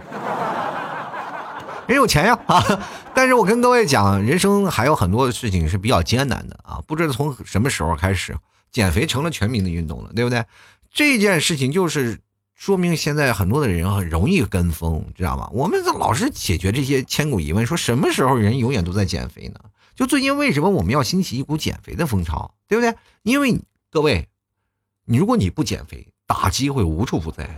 [1.86, 2.62] 人有钱呀啊！
[3.14, 6.82] 但是我跟各位讲，人生还有很多的事情是比较艰难的啊！
[6.86, 8.36] 不知道从什么时候开始，
[8.70, 10.44] 减肥成了全民的运动了，对不对？
[10.92, 12.20] 这件事情就是
[12.54, 15.48] 说明现在很多的人很容易跟风，知道吗？
[15.54, 19.54] 我们老是解决这些千古疑问，说什么时候人永远都在减肥呢？
[19.96, 22.94] 就最近为什么我们要兴起一股减肥的风潮，对不对？
[23.22, 23.58] 因为
[23.90, 24.28] 各位。
[25.10, 27.44] 你如果你不减肥，打击会无处不在。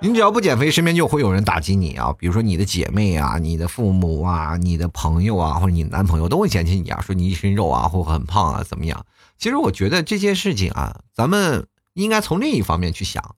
[0.00, 2.10] 你只要不减肥，身边就会有人打击你啊！
[2.18, 9.04] 比如说你的姐妹啊、你的父母啊、你的朋友啊，或者你男朋友都会嫌弃你啊，说你一身肉啊，或很胖啊，怎么样？
[9.36, 13.34] 其实我觉得这件事情啊，咱们应该从另一方面去想，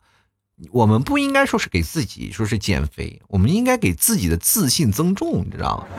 [0.71, 5.87] 我们不应该说是给自己说是减肥，我们应该给自己的自信增重，你知道吗？
[5.89, 5.95] 是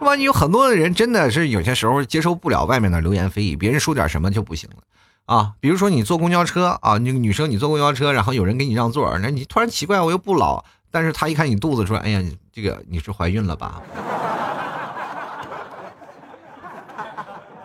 [0.00, 0.24] 万一？
[0.24, 5.52] 有很多的人真的是有些时候接受不了外面的流言蜚语，别人说点什么就不行了啊。
[5.60, 13.80] 比如说你坐公交车啊，那个女生你坐公交车，然后有人给你让座，那你突然奇怪我又不老，但是他一看你肚子说，哎呀，这个你是怀孕了吧？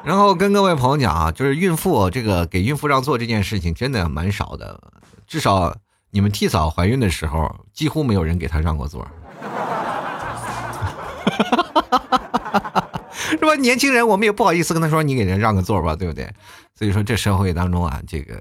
[0.04, 4.80] 然后跟各位朋友讲啊，就是孕妇这个给孕妇让座这件事情真的蛮少的，
[5.28, 5.76] 至少
[6.10, 9.08] 你们替嫂怀孕的时候，几乎没有人给她让过座。
[13.38, 13.56] 是吧？
[13.56, 16.30] 年轻人我们也不好意思跟他说你给人让个座吧，对不对？
[16.76, 18.36] 所以说这社会当中啊，这个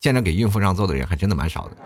[0.00, 1.76] 见着给孕妇让座的人还真的蛮少的。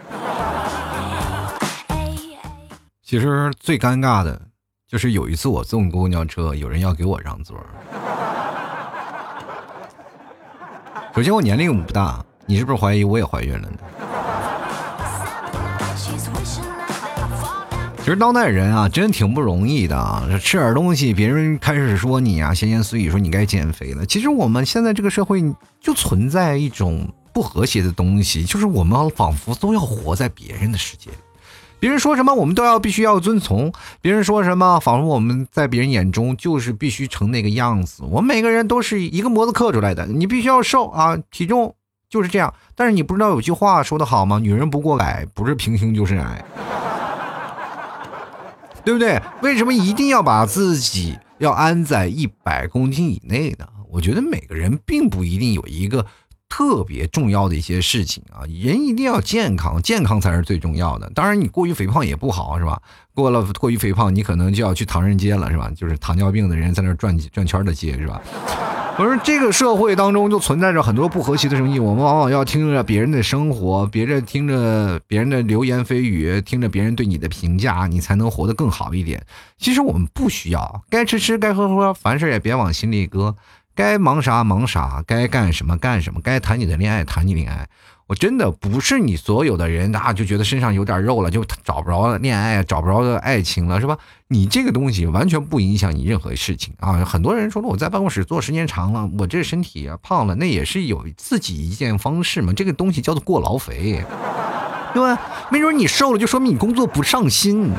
[3.02, 4.40] 其实最尴尬的
[4.86, 7.56] 就是有一次我坐公交车，有人要给我让座。
[11.14, 13.78] 首先我年龄不大，你是不是怀疑我也怀孕了呢？
[18.08, 20.26] 其实当代人啊，真挺不容易的啊！
[20.42, 24.06] 吃点东西，别人开始说你啊，闲言碎语说你该减肥了。
[24.06, 25.44] 其实我们现在这个社会
[25.78, 31.18] 就存在一种不和谐的东西，就是我们仿佛都要活在别人的世界里，
[31.78, 38.04] 别人说什么我们都要必须要遵从，别人说什么仿佛我们在别人眼中就是必须成那个样子。
[38.04, 41.74] 我们每个人都是一个模子刻出来的，你必须要瘦啊，体重
[42.08, 42.54] 就是这样。
[42.74, 44.38] 但是你不知道有句话说的好吗？
[44.38, 46.42] 女人不过矮，不是平胸就是矮。
[48.88, 49.20] 对不对？
[49.42, 53.66] 为什么一定要把自己要安在一百公斤以内呢？
[53.90, 56.06] 我觉得每个人并不一定有一个
[56.48, 58.48] 特别重要的一些事情啊。
[58.48, 61.10] 人一定要健康，健康才是最重要的。
[61.14, 62.80] 当然，你过于肥胖也不好，是吧？
[63.12, 65.70] 过了过于肥胖，你可能就要去唐人街了，是吧？
[65.76, 68.22] 就是糖尿病的人在那转转圈的街，是吧？
[68.98, 79.24] 我说这个社会当中就存在着很多不和谐的声音，我们往往要听着别人的生活，别人听着别人的流言蜚语，听着别人对你的评价，你才能活得更好一点。
[79.56, 83.36] 其实我们不需要，该吃吃，该喝喝，凡事也别往心里搁，
[83.72, 87.68] 该忙啥忙啥，该干什么干什么，该谈你的恋爱谈你恋爱。
[88.08, 93.98] 我真的不是你所有的人啊，就觉得身上有点肉了就找不着恋爱，找不着的爱情了，是吧？
[94.28, 97.04] 你这个东西完全不影响你任何事情啊。
[97.04, 102.50] 很多人说了，我在办公室坐时间长了，我这身体啊胖了，那也是有自己一件方式嘛。
[102.54, 104.02] 这个东西叫做过劳肥，
[104.94, 105.20] 对吧？
[105.50, 107.70] 没准你瘦了，就说明你工作不上心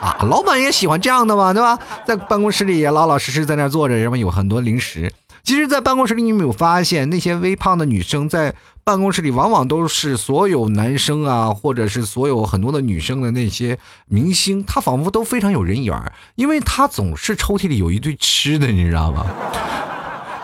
[0.00, 0.16] 啊。
[0.22, 1.78] 老板也喜欢这样的嘛，对吧？
[2.06, 5.12] 在办公室里也老老实实在那坐着，什么有很多零食。
[5.42, 19.26] 其实，在办公室里，你有没有发现那些微胖的女生在办公室里，往往都是所有男生啊，或者是所有很多的女生的那些明星，她仿佛都非常有人缘，因为她总是抽屉里有一堆吃的，你知道吗？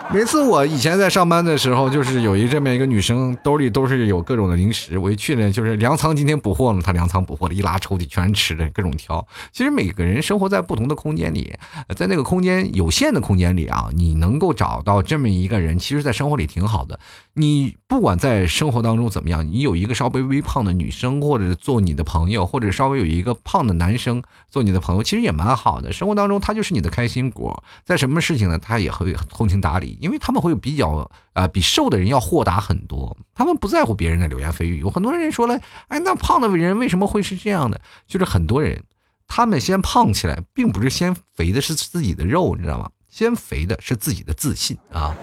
[0.09, 4.97] 每次我以前在上班的时候，就是有一这么一个女生，兜里都是有各种的零食。
[4.97, 9.27] 我一去呢，就是粮仓今天补货了，她粮仓补货了，一拉抽屉全是吃的，各种挑。
[9.51, 11.53] 其实每个人生活在不同的空间里，
[11.93, 16.97] 在那个空间有限的空间里啊，你能够找到这么一个人，其实，在生活里挺好的。
[17.39, 25.93] 你不管在生活当中怎么样，你有一个稍微微胖的女生，或者做你的朋友，或者稍微有一个胖的男生做你的朋友，其实也蛮好的。
[25.93, 29.99] 生活当中他就是你的开心果，在什么事情呢，他也会通情达理。
[30.01, 34.79] 因为他们会比较啊，比瘦的人要豁达很多，他们不在乎别人的流言蜚语。
[34.79, 37.79] 有很多人说了，哎，那胖的人为什么会是这样的？
[38.07, 38.83] 就是很多人，
[39.27, 42.89] 他们先胖起来，并不是先肥的是自己的肉，你知道吗？
[43.07, 45.15] 先肥的是自己的自信啊，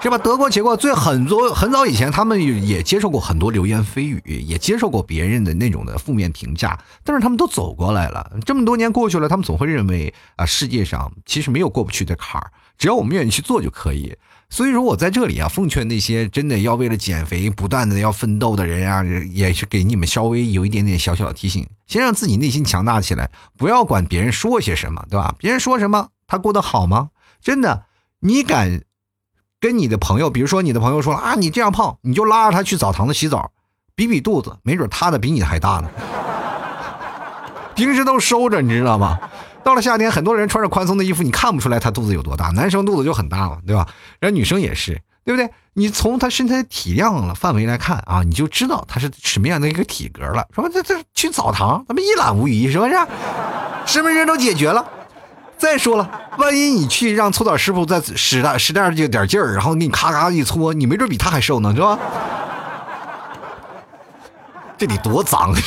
[0.00, 0.16] 是吧？
[0.18, 0.76] 得过且过。
[0.76, 8.30] 最很多很早以前，他们也接受过很多流言蜚语，也接受过别人的那种的负面评价，但是他们都走过来了。
[8.44, 12.50] 这么多年过去了，他们总会认为啊，世界上其实没有过不去的坎儿。
[12.76, 14.16] 只要我们愿意去做就可以，
[14.48, 25.34] 所以说我在这里啊，奉劝那些真的要为了减肥不断的要奋斗的人啊，也是给你们稍微有一点点小小的提醒，先让自己内心强大起来，不要管别人说些什么，对吧？
[25.38, 27.10] 别人说什么，他过得好吗？
[27.42, 27.86] 真的，
[28.20, 28.82] 你敢
[29.60, 33.50] 跟你的朋友，比如说你的朋友说了啊，你这样胖，你就拉着他去澡堂子洗澡，
[33.94, 35.88] 比比肚子，没准他的比你的还大呢。
[37.74, 39.18] 平时都收着，你知道吗？
[39.64, 42.46] 到了夏天，很多人穿着宽松的衣服，你看不出来他肚子有多大。
[42.46, 43.86] 男生肚子就很大了，对吧？
[44.18, 45.50] 然后女生也是，对不对？
[45.74, 50.46] 你从他身材体量了范围来看啊，你就知道他是什么样的一个体格了。
[50.54, 52.94] 什么这这去澡堂，咱们一览无余，是不是？
[53.86, 54.84] 什么人都解决了。
[55.58, 61.98] 再说了，万一你去让搓澡师傅再使点使点点劲儿，然后给你咔咔一搓，你没准比他还瘦呢，是吧？
[64.78, 65.52] 这得多脏！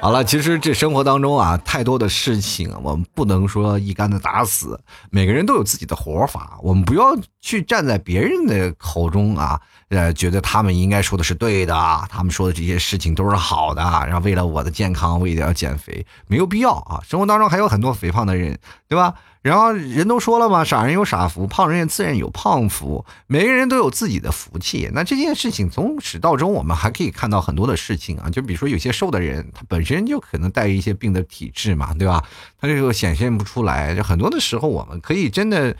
[0.00, 4.78] 好了，其实这生活当中啊，太多的事情，我们不能说一竿子打死。
[5.10, 11.72] 每个人都有自己的活法，我们不要去站在别人的口中啊，呃，觉得他们应该说的是对的，
[12.10, 17.00] 他们说的这些事情都是好的，然后为了我的健康，为了要减肥，没有必要啊。
[17.06, 19.14] 生活当中还有很多肥胖的人，对吧？
[19.42, 23.06] 然后人都说了嘛，傻人有傻福，胖人也自然有胖福。
[23.28, 24.90] 每个人都有自己的福气。
[24.92, 28.28] 那这件事情从始到终，我们还可以看到很多的事情啊。
[28.28, 32.24] 就比如说有些瘦的人，他本身就可能带一些病的体质嘛，对吧？
[32.60, 33.94] 他这个显现不出来。
[33.94, 35.76] 就很多的时候，我们可以真的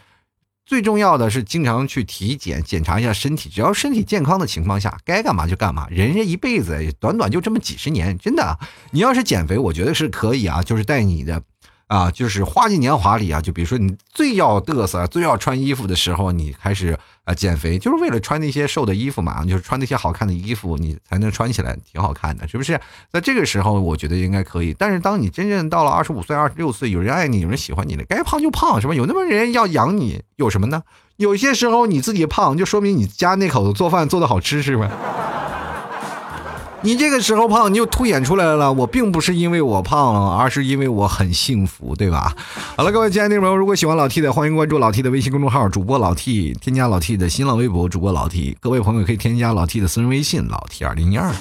[0.66, 3.48] 最重要的是经常去体检，检查一下身体。
[3.48, 5.87] 只要身体健康的情况下，该干嘛就干嘛。
[5.88, 8.59] 人这一辈子短短就这么几十年，真的，
[8.90, 11.40] 你要是减肥，我觉得是可以啊，就是在你的。
[11.88, 22.81] 啊，就是花季年华里啊，就比如说你最要嘚瑟、最要穿衣服的时候，你开始啊减肥，就是为了穿那些瘦的衣服嘛，就是穿那些好看的衣服，你才能穿起来挺好看的，是不是？
[23.11, 24.73] 那这个时候，我觉得应该可以。
[24.79, 28.95] 但是当你真正到了二十五岁、二十六岁，有人爱你，有人喜欢你了，该胖就胖，是吧？
[28.95, 30.85] 有那么人要养你，有什么呢？
[31.17, 34.89] 有些时候你自己胖，就说明你家那口子做饭做的好吃，是吧？
[36.87, 38.72] 你这个时候胖，你就凸显出来了。
[38.72, 42.33] 我并不是因为我胖，而是因为我很幸福，对吧？
[42.77, 48.57] 好了，各位亲爱的朋友，如果喜欢老 T 的，欢迎关注老 T 的微信公众号，主播老 T，添加老 T 的新浪微博，主播老 T。
[48.61, 51.35] 各位朋友可以添加老 T 的私人微信，老 T 二零一二。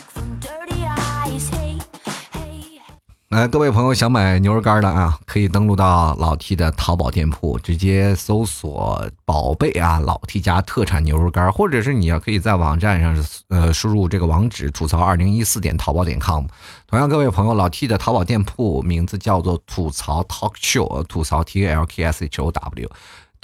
[3.29, 16.45] 来，各位朋友想买牛肉干的啊，可以登录到老 T 的淘宝店铺，直接搜索“宝贝啊老 T 家特产牛肉干”，或者是你要可以在网站上呃输入这个网址吐槽二零一四点淘宝点 com。
[16.85, 22.89] 同样，各位朋友，老 T 的淘宝店铺名字叫做吐槽 Talk Show，吐槽 T L K S H O W。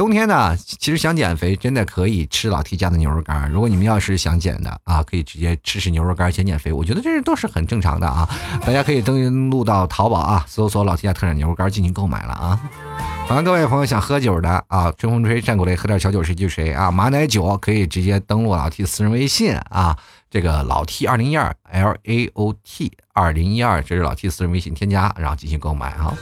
[0.02, 3.48] 冬天呢，其实想减肥，真的可以吃老 T 家的牛肉干。
[3.52, 6.74] 如果你们要是想减的啊，可以直接吃吃牛肉干减减肥。
[6.74, 8.28] 我觉得这都是很正常的啊。
[8.66, 12.60] 大家可以登录到淘宝啊，搜索老 T 家特产牛肉干进行购买了啊。
[13.28, 16.90] 好了，各位朋友想喝酒的啊，春风吹战鼓擂，喝点小酒谁就谁啊。
[16.90, 19.96] 马奶酒可以直接登录老 T 私人微信啊，
[20.32, 26.18] 这个老 T 二零一二 L A O T 二零一二，这是老 T 私人微信添加，然后进行购买啊。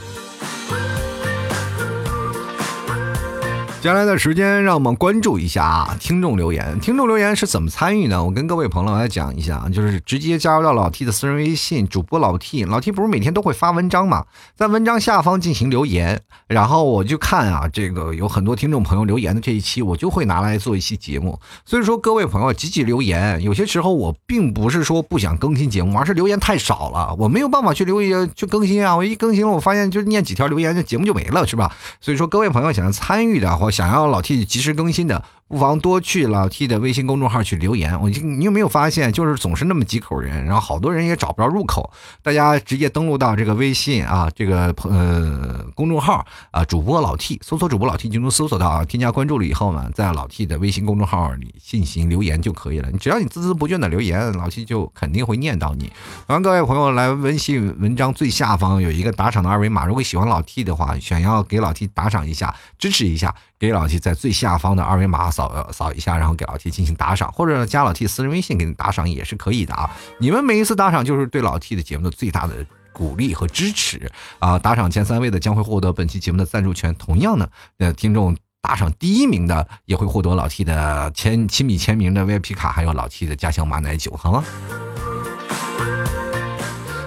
[3.80, 6.78] 接下来的时间，让我们关注一下啊，听众留言。
[6.80, 8.22] 听众留言是怎么参与呢？
[8.22, 21.40] 我跟各位朋友来讲一下，就是直接加入到老 T 的私人微信，主播老 T，老 T 不是每天都会发文章嘛，在文章下方进行留言，然后我就看啊，这个有很多听众朋友留言的这一期，我就会拿来做一期节目。
[21.64, 28.94] 所以说，各位朋友积极留言，有些时候我并不是说不想更新节目，而是留言太少了，我没有办法去留言去更新啊。
[28.94, 31.74] 我一更新了，我发现就念几条留言，这节目就没了，是吧？
[31.98, 38.00] 所以说，各位朋友想要参与的话，想要老 T 及时更新的，不妨多去老 T 的微信公众号去留言。
[38.00, 41.92] 我你有没有发现，就是总是那么几口人，然后好多人也找不着入口。
[42.22, 48.84] 大家直接登录到这个微信啊，这个呃公众号啊，主播老 T，搜索主播老 T 就能搜索到啊。
[48.84, 52.88] 添加关注了以后呢，在老 T 的微信公众号里进行留言就可以了。
[52.92, 55.90] 你只要你孜孜不倦的留言，老 T 就肯定会念到你。
[56.28, 63.34] 欢迎各位朋友来微信文章最下方有一个打赏的二维码，如果喜欢老 T 的话，想要给老 T 打赏一下，支持一下。
[63.58, 69.90] 给老 T 在最下方的二维码扫扫扫一下，然后给老 T 进行打赏，或者加老 T 私人微信给你打赏也是可以的啊！
[70.18, 74.58] 你们每一次打赏就是对老 T 的节目的最大的鼓励和支持啊！
[74.58, 77.48] 打赏前三位的将会获得本期节目的赞助权，同样呢，
[77.78, 84.44] 呃，听众打赏第一名的也会获得老 T 的签亲笔签名的 VIP 卡，还有老 T 的家乡马奶酒，好吗？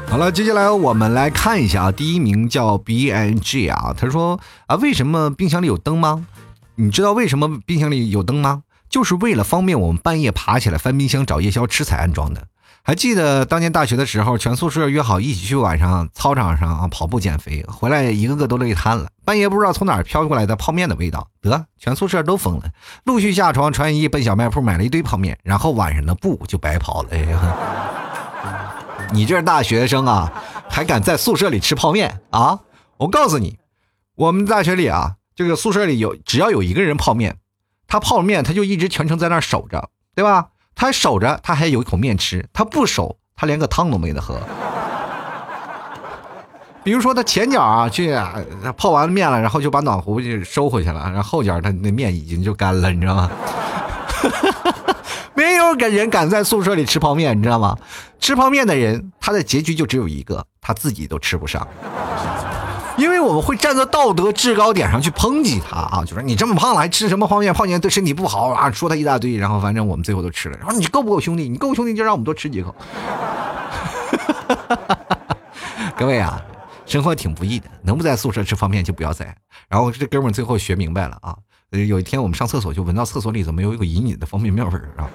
[0.10, 6.26] 好了，接下来我们来看一下啊，第一名叫 B N G 啊，他说啊，为什么冰箱里有灯吗？
[6.76, 8.64] 你知道为什么冰箱里有灯吗？
[8.90, 12.48] 就是为了方便我们半夜爬起来翻冰箱找夜宵吃才安装的。
[12.84, 19.08] 还记得当年大学的时候，全宿舍约好一起去晚上操场上啊跑步减肥，回来一个个都累瘫了。
[19.24, 22.66] 半夜不知道从哪飘过来的泡面的味道，得全宿舍都疯了，
[23.06, 27.10] 陆续下床穿衣奔小卖铺买了一堆泡面，然后晚上的步就白跑了。
[27.12, 28.76] 哎呀，
[29.14, 30.32] 你这大学生啊，
[30.70, 32.60] 还敢在宿舍里吃泡面啊？
[32.98, 33.60] 我告诉你，
[34.16, 35.16] 我们大学里啊。
[35.36, 37.38] 这个宿舍里有，只要有一个人泡面，
[37.88, 40.48] 他泡面他就一直全程在那儿守着，对吧？
[40.76, 44.40] 他守着，他还有一口面吃；他不守，他连个汤都没得喝。
[46.84, 48.14] 比如说他前脚啊去
[48.76, 53.32] 泡完面了，然后就把暖壶就收回去了，然后后脚他那面已经就干了，你知道吗？
[55.34, 57.78] 没有个人敢在宿舍里吃泡面，你知道吗？
[58.20, 61.68] 吃泡面的人，他的结局就只有一个，他自己都吃不上。
[62.98, 67.54] 因为我们会站在道德制高点上去抨击他啊，就说你这么胖了还吃什么泡面？
[67.54, 70.58] 泡面对身体不好啊，说他一大堆，然后反正我们最后都吃了。
[70.58, 71.50] 然后你够不够兄弟？
[71.50, 72.76] 你够兄弟就让我们多吃几口。
[75.98, 76.42] 各位啊，
[76.86, 79.36] 生活挺不易的，能不在宿舍吃方便面就不要在。
[79.68, 81.36] 然后这哥们最后学明白了啊，
[81.72, 85.10] 有一天我们上厕所就闻到厕所里怎么有一个隐隐的方便面味儿啊。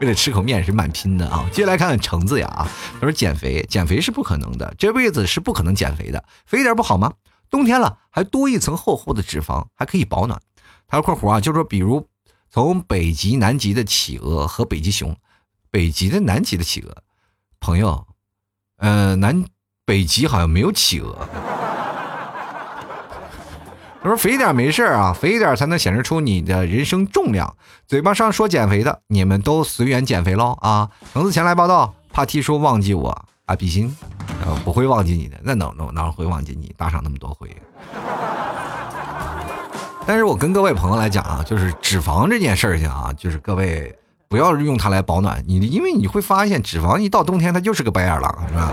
[0.00, 1.48] 为了吃口面是蛮拼的啊！
[1.50, 7.14] 接下来看看橙子呀啊，他说减肥减肥是不可能的，这辈子是不可能减肥的，肥点不好吗？
[7.48, 10.38] 冬天了还多一层厚厚的脂肪，还可以保暖。
[10.86, 12.06] 他说括弧啊，就是说比如
[12.50, 15.16] 从北极、南极的企鹅和北极熊，
[15.70, 17.02] 北极的、南极的企鹅，
[17.58, 18.06] 朋友，
[18.76, 19.44] 呃，南
[19.86, 21.26] 北极好像没有企鹅。
[24.06, 27.56] 他说：“肥一点没事啊，肥一点才能显示出你的人生重量。
[27.88, 30.88] 嘴巴上说减肥的，你们都随缘减肥喽啊！
[31.12, 33.10] 橙子前来报道，怕 T 叔忘记我
[33.46, 33.96] 啊，比心。
[34.64, 37.50] 不会忘记你的，那哪哪哪会忘记你打赏那么多回？
[40.06, 43.92] 但是我跟各位朋友来讲啊，就是脂肪这件事情啊，就是各位
[44.28, 48.72] 不要用它来保暖，你因为你会发现脂肪一到冬天它就是个白眼狼，是吧？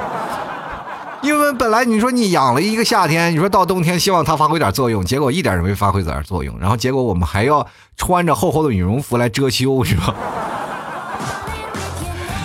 [1.24, 7.66] 因为本来你说你养了一个夏天，你说到冬天希望它发挥点作用，结果一点都没发挥点作用，然后结果我们还要
[7.98, 10.14] 穿着厚厚的羽绒服来遮羞，是吧？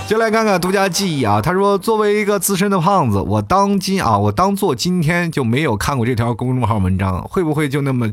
[0.06, 8.10] 就来看看独家记忆啊，他说作为一个资深的胖子，我当今啊，我当做今天就没有看过这条公众号文章，会不会就那么？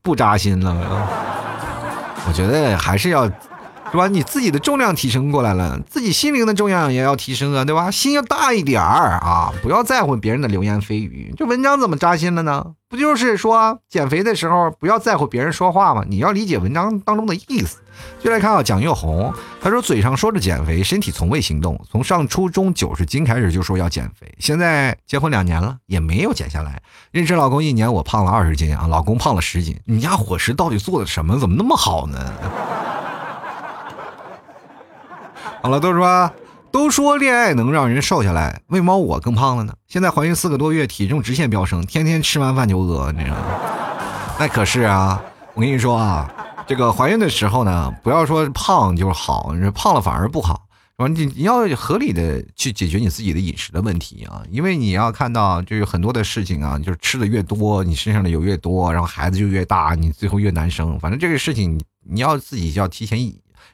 [0.00, 0.74] 不扎心了，
[2.26, 3.30] 我觉得还是要，
[3.96, 4.08] 是吧？
[4.08, 7.90] 你自己的重量提升过来了，自己心灵的重量也要提升啊，对吧？
[7.90, 11.32] 心要大一点儿啊，不要在乎别人的流言蜚语。
[11.34, 12.74] 这文章怎么扎心了呢？
[12.90, 16.04] 不就是说减肥的时候不要在乎别人说话吗？
[16.06, 17.78] 你要理解文章当中的意思。
[18.22, 19.32] 就来看啊，蒋月红，
[19.62, 21.80] 他说嘴上说着减肥，身体从未行动。
[21.90, 26.82] 从上初中九十斤开始就说要减肥，现在结婚两年了也没有减下来。
[27.12, 29.74] 认识老公一年，我胖了二十斤啊，老公胖了十斤。
[29.86, 31.38] 你家伙食到底做的什么？
[31.38, 32.18] 怎么那么好呢？
[35.66, 36.30] 好了，都说
[36.70, 39.74] 都说恋爱能让人瘦下来，为什么我更胖了呢？
[39.88, 43.42] 现在怀孕四个多月，体重直线飙升，天天吃完饭就饿，你知道吗？
[44.38, 45.20] 那可是啊，
[45.54, 46.32] 我跟你说啊。
[46.68, 51.12] 这个怀孕的时候呢，不要说胖就是好，你说胖了反而不好，完？
[51.12, 60.96] 你你要合理的去解决你自己的饮食的问题啊，因为你要看到，就是很多的事情啊，就是吃的越多，你身上的油越多，然后孩子就越大，你最后越难生。
[61.00, 63.20] 反正这个事情，你要自己要提前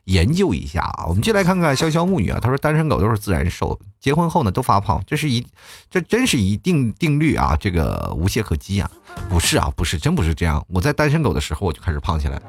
[0.04, 5.46] 研究一下啊，我们就来看看潇潇木女啊，她说单身狗都是自然瘦，结婚后呢都发胖，这是一，
[5.90, 8.90] 这真是一定定律啊，这个无懈可击啊，
[9.28, 12.42] 不是啊，不是，真不是这样，我在单身狗的时候我就开始胖起来，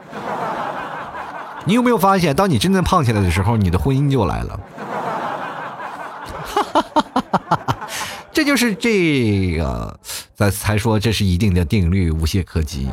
[1.66, 4.60] 你有没有发现，当你真正胖起来的时候，你的婚姻就来了，
[8.34, 10.00] 这就是这个，
[10.34, 12.90] 咱才说这是一定的定律，无懈可击。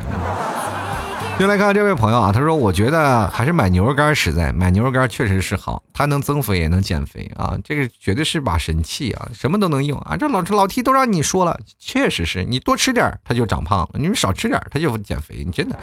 [1.38, 10.18] 就来看这位朋友啊，他说：“我觉得还是买牛肉干实在，买牛肉干确实是好，它能增肥也能减肥啊，这个绝对是把神器啊，什么都能用啊。
[10.18, 15.78] 这老老 T 都让你说了，确实是你多吃点它就长胖了，你少吃点它就减肥，你真的。”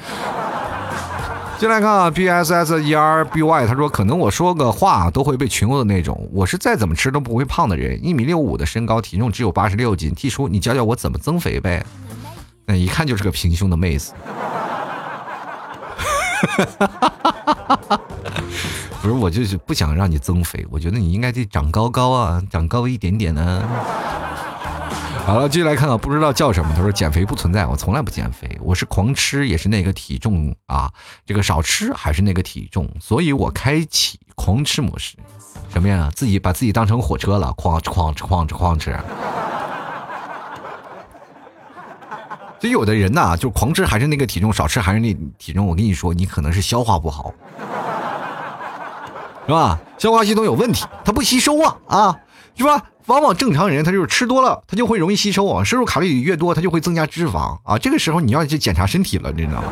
[1.58, 10.14] 进来看啊，B S S E R B Y，他说：“可能我说个话都会被群殴的那种，我是再怎么吃都不会胖的人，一米六五的身高，体重只有八十六斤。
[10.14, 11.84] T 叔，你教教我怎么增肥呗？
[12.68, 14.14] 那一看就是个平胸的妹子。”
[19.02, 23.64] 不是，我就是不想让你增肥，我觉得你应该得长高高啊，长高一点点呢。
[25.26, 26.72] 好了，继续来看看，不知道叫什么。
[26.76, 30.90] 他说减肥不存在，我从来不减肥，我是狂吃也是那个体重啊，
[31.26, 35.18] 这个少吃还是那个体重，所以我开启狂吃模式。
[35.70, 36.10] 什么呀？
[36.16, 38.24] 自己把自己当成火车了，哐吃哐吃
[38.56, 38.98] 哐吃
[42.60, 42.78] 所以。
[42.78, 45.66] 有的人呐，就狂吃还是那个体重，少吃还是那体重。
[45.66, 47.34] 我跟你说，你可能是消化不好，
[49.48, 49.80] 是吧？
[49.98, 52.16] 消化系统有问题，它不吸收啊啊，
[52.56, 52.84] 是吧？
[53.08, 57.78] 往往正常人他就是吃多了，他就会容易吸收啊，摄入卡路里越多，他就会增加脂肪啊。
[57.80, 59.72] 这个时候你要去检查身体了，你知道吗？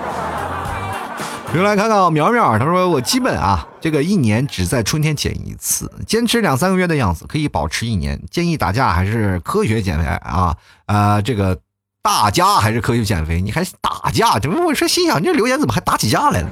[1.54, 8.20] 又来看看苗苗，他说我基本啊，这个一年只在春天减一次，坚持两三个月的样子可以保持一年。
[8.32, 10.56] 建议打架还是科学减肥啊
[10.88, 11.60] 啊，这个。
[12.06, 13.42] 打架还是科学减肥？
[13.42, 14.38] 你还打架？
[14.38, 14.64] 怎么？
[14.64, 16.48] 我说心想，这留言怎么还打起架来了？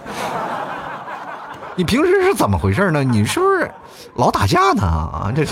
[1.75, 3.03] 你平时是怎么回事呢？
[3.03, 3.69] 你是不是
[4.15, 4.81] 老打架呢？
[4.81, 5.45] 啊，这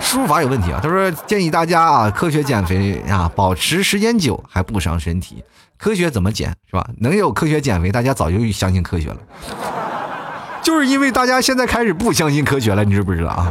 [0.00, 0.78] 输入法有问题啊！
[0.82, 5.42] 他说建议大家啊，科学减肥啊，保持时间久还不伤身体。
[5.78, 6.86] 科学怎么减是吧？
[6.98, 9.16] 能有科学减肥，大家早就相信科学了。
[10.60, 13.50] 就是因为大家现在开始不相信科学了，你知不知道啊？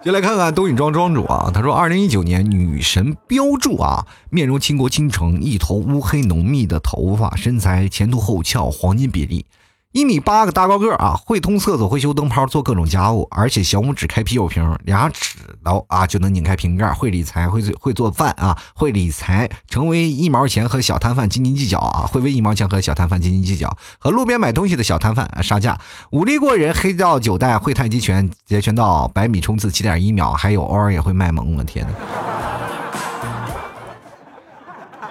[0.00, 9.44] 就来看看东影庄庄主啊，他说，二零一九年女神标注啊，面如倾国倾城，一头乌黑浓密的头发，身材前凸后翘，黄金比例。
[9.98, 15.34] 一米八个大高个啊，会通厕所，会修灯泡，做各种家务，而且小拇指开啤酒瓶，俩指
[15.64, 16.92] 头啊就能拧开瓶盖。
[16.92, 25.76] 会理财，会会做饭啊，会理财，成为一毛钱和小摊贩斤斤计较啊，会为一毛钱和小摊贩斤斤计较，和路边买东西的小摊贩杀价。
[26.12, 31.56] 武力过人，黑道九代，会太极拳，截拳道，百米冲刺七点一秒，还有偶尔也会卖萌。
[31.56, 31.92] 我天哪！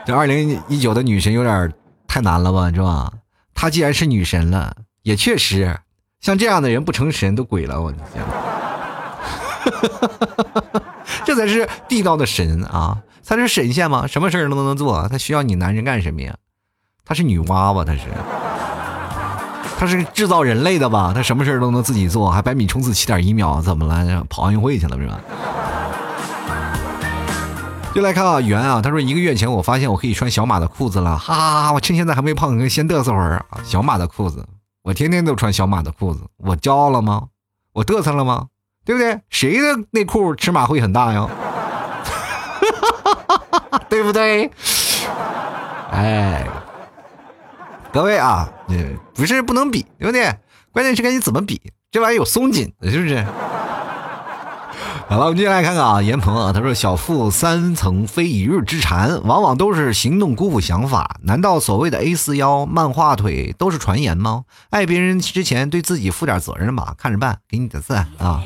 [0.05, 1.73] 这二零一九的女神有点
[2.07, 3.11] 太难了吧，是吧？
[3.59, 5.79] 她既然是女神了，也确实，
[6.21, 7.81] 像这样的人不成神都鬼了。
[7.81, 8.23] 我的天，
[11.25, 12.99] 这才是地道的神啊！
[13.25, 14.05] 她是神仙吗？
[14.05, 16.35] 什么事儿都能做，她需要你男人干什么呀？
[17.03, 17.83] 她是女娲吧？
[17.83, 18.01] 她是，
[19.79, 21.11] 她是制造人类的吧？
[21.15, 24.23] 她什么事儿都能自己做，还百米冲刺七点一秒，怎么了？
[24.29, 25.19] 跑奥运会去了是吧？
[27.93, 31.73] 就来看啊，圆啊，他说一个月前我发现我可以穿小码的裤子了，哈哈哈！
[31.73, 33.59] 我趁现在还没胖，先嘚瑟会儿啊。
[33.63, 34.45] 小码的裤子，
[34.83, 37.23] 我天天都穿小码的裤子，我骄傲了吗？
[37.73, 38.47] 我嘚瑟了吗？
[38.85, 39.19] 对不对？
[39.29, 41.27] 谁的内裤尺码会很大呀？
[42.03, 44.51] 哈哈哈对不对？
[45.91, 46.47] 哎，
[47.91, 48.47] 各位啊，
[49.15, 50.31] 不是不能比，对不对？
[50.71, 51.59] 关键是看你怎么比，
[51.89, 53.25] 这玩意有松紧的，是不是？
[55.09, 61.15] 好了，我们接下来看看啊，严鹏啊，他说：“小富三层非一日之馋，往往都是行动辜负想法。
[61.23, 64.43] 难道所谓的 A 四腰、漫画腿都是传言吗？
[64.69, 67.39] 爱别人之前，对自己负点责任吧，看着办。
[67.47, 68.43] 给你点赞啊！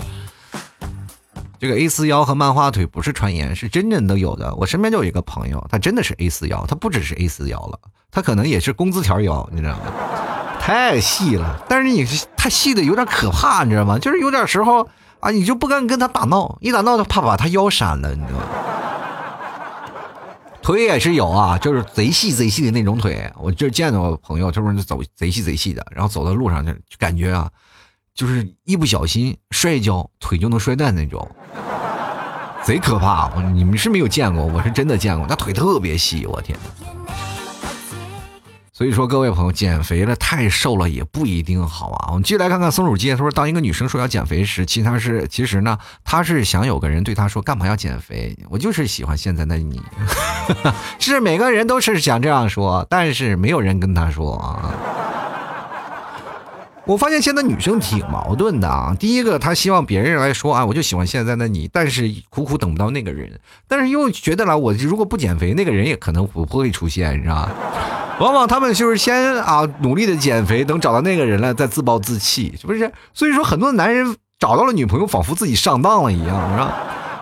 [1.60, 4.54] 这个 A 四腰和漫画腿不是传言，是真正都有的。
[4.54, 7.80] 我身边就有一个朋友，他真的是 A 四腰，他不只是 A 四腰了，
[8.12, 9.80] 他可能也是工资条腰，你知道吗？
[10.60, 12.06] 太细了，但是你
[12.38, 13.98] 太细的有点可怕，你知道吗？
[13.98, 14.88] 就是有点时候。”
[15.22, 18.46] 啊，你就不敢跟他打闹，一打闹就怕把他腰闪了，你知道吗？
[20.62, 23.32] 腿也是有啊，就是贼细贼细的那种腿。
[23.40, 27.50] 我就见到朋友，他说走贼细贼细的，然后走到路上就感觉啊，
[28.14, 31.28] 就是一不小心摔一跤，腿就能摔断那种，
[32.64, 33.32] 贼可怕。
[33.54, 36.58] 你们是没有见过，我是真的见过，那腿特别细，我天。
[38.82, 42.08] 所以说，各位朋友，减肥了太瘦了也不一定好啊。
[42.08, 43.12] 我们继续来看看松鼠街。
[43.12, 48.36] 他说，当一个女生说要减肥时，其实是其实呢，她是想有个人对她说，干嘛要减肥？
[48.50, 49.80] 我就是喜欢现在的你。
[50.98, 54.74] 是每个人都是想这样说，但是没有人跟她说啊。
[56.86, 58.98] 我发现现在女生挺矛盾的啊。
[59.00, 67.52] 第一个，她希望别人来说啊，我就喜欢现在的你，但是苦苦等不到那个人，但是又觉得了，我如果不减肥，那个人也可能不会出现，你知道吧？
[68.20, 72.92] 往往他们就是先啊努力的减肥，等找到那个人了再自暴自弃，是不是？
[73.14, 76.74] 所以说很多男人找到了女朋友，仿佛自己上当了一样，是吧？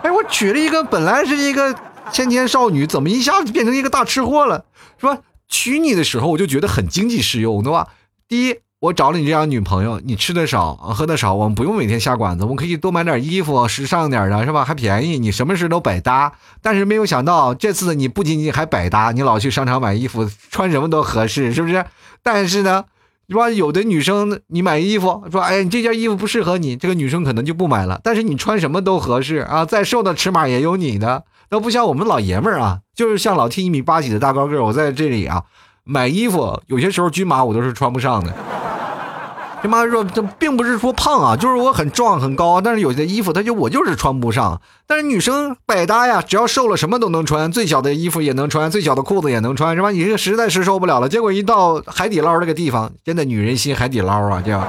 [0.04, 1.76] 哎，我娶了一个本来是一个
[2.12, 4.66] 千天少女，怎么一下子变成一个大吃货了，
[5.00, 5.20] 是吧？
[5.48, 7.88] 娶你的时候我就觉得很经济适用，对吧？
[8.28, 8.60] 第一。
[8.80, 14.64] 我找了你这样女朋友，你吃的少，喝的少，我们不用每天下馆子，我们可以多买点衣服，时尚点的，是吧？
[14.64, 16.32] 还便宜，你什么事都百搭。
[16.62, 21.86] 但是没有想到，这次你不仅仅还百搭，你老去商场买衣服，穿什么都合适，是不是？
[22.24, 22.86] 但是呢，
[23.28, 23.50] 是吧？
[23.50, 28.00] 有的女生你买衣服，说，哎，你这件衣服不适合你，这个女生可能就不买了。
[28.02, 35.44] 但是你穿什么都合适啊，再瘦的尺码也有你的，那不像我们老爷们儿啊，就是像老 T 一米八几的大高个，我在这里啊，
[35.84, 38.34] 买衣服有些时候均码我都是穿不上的。
[39.62, 44.62] 这妈说这并不是说胖啊，就是我很壮很高，但是有些衣服它就我就是穿不上。
[44.88, 49.92] 但是女生百搭呀，只要瘦了什么都能穿，最小的衣服也能穿，最小的裤子也能穿，是吧？
[49.92, 51.10] 你这实在是受不了了。
[51.10, 54.66] 结果一到海底捞这个地方，真的女人心海底捞啊，这样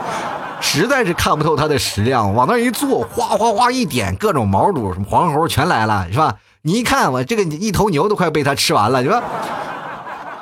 [0.61, 6.35] 实在是看不透它的食量，往那一坐，哗哗哗一点，各种毛肚什么黄喉全来了，是吧？
[6.63, 9.23] 你一看我这个一头牛都快被他吃完了，是吧？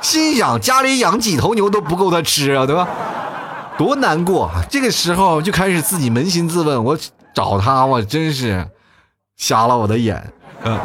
[0.00, 2.88] 心想家里养几头牛都不够他吃啊，对吧？
[3.78, 4.64] 多难过啊！
[4.68, 6.98] 这个时候就开始自己扪心自问：我
[7.32, 8.68] 找他，我真是
[9.36, 10.32] 瞎了我的眼。
[10.64, 10.76] 嗯，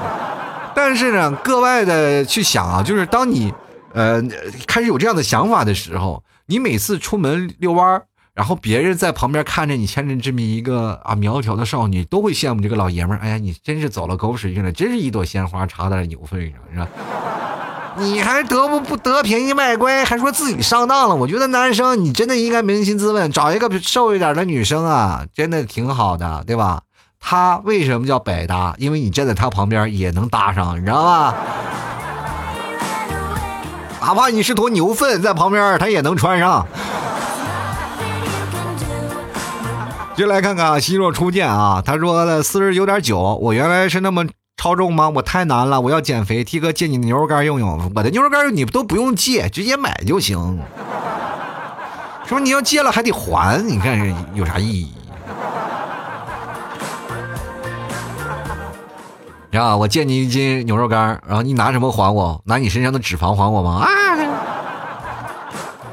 [0.76, 3.52] 但是呢，格外的去想啊，就是当你
[3.94, 4.22] 呃
[4.68, 13.22] 开始有这样的想法的时候，你每次出门遛弯儿然后别人在旁边看着你牵着这么一个啊苗条的少女，都会羡慕这个老爷们儿。
[13.22, 16.88] 哎呀，你真是走了狗屎运了，真是一朵鲜花插在牛粪上，是吧？
[17.96, 21.16] 你还得不不得便宜卖乖，还说自己上当了？
[21.16, 26.82] 我觉得男生你真的应该扪心自问，找一个瘦一点的女生啊，真的挺好的，对吧？
[27.20, 28.74] 她为什么叫百搭？
[28.78, 31.36] 因为你站在她旁边也能搭上，你知道吧？
[34.02, 36.66] 哪怕你是坨牛粪在旁边，她也能穿上。
[40.16, 44.26] 就来看看啊心若初见啊，他说的四十九点九，我原来是那么。
[44.58, 45.10] 超重吗？
[45.10, 46.44] 我太难了，我要减肥。
[46.44, 50.60] T 哥借你牛肉干用用，我的牛肉干你都不用借，直接买就行。
[52.26, 54.94] 说你要借了还得还，你看有啥意义？
[59.58, 62.42] 啊，我借你一斤牛肉干，然后你拿什么还我？
[62.46, 63.86] 拿你身上的脂肪还我吗？
[63.86, 64.16] 啊！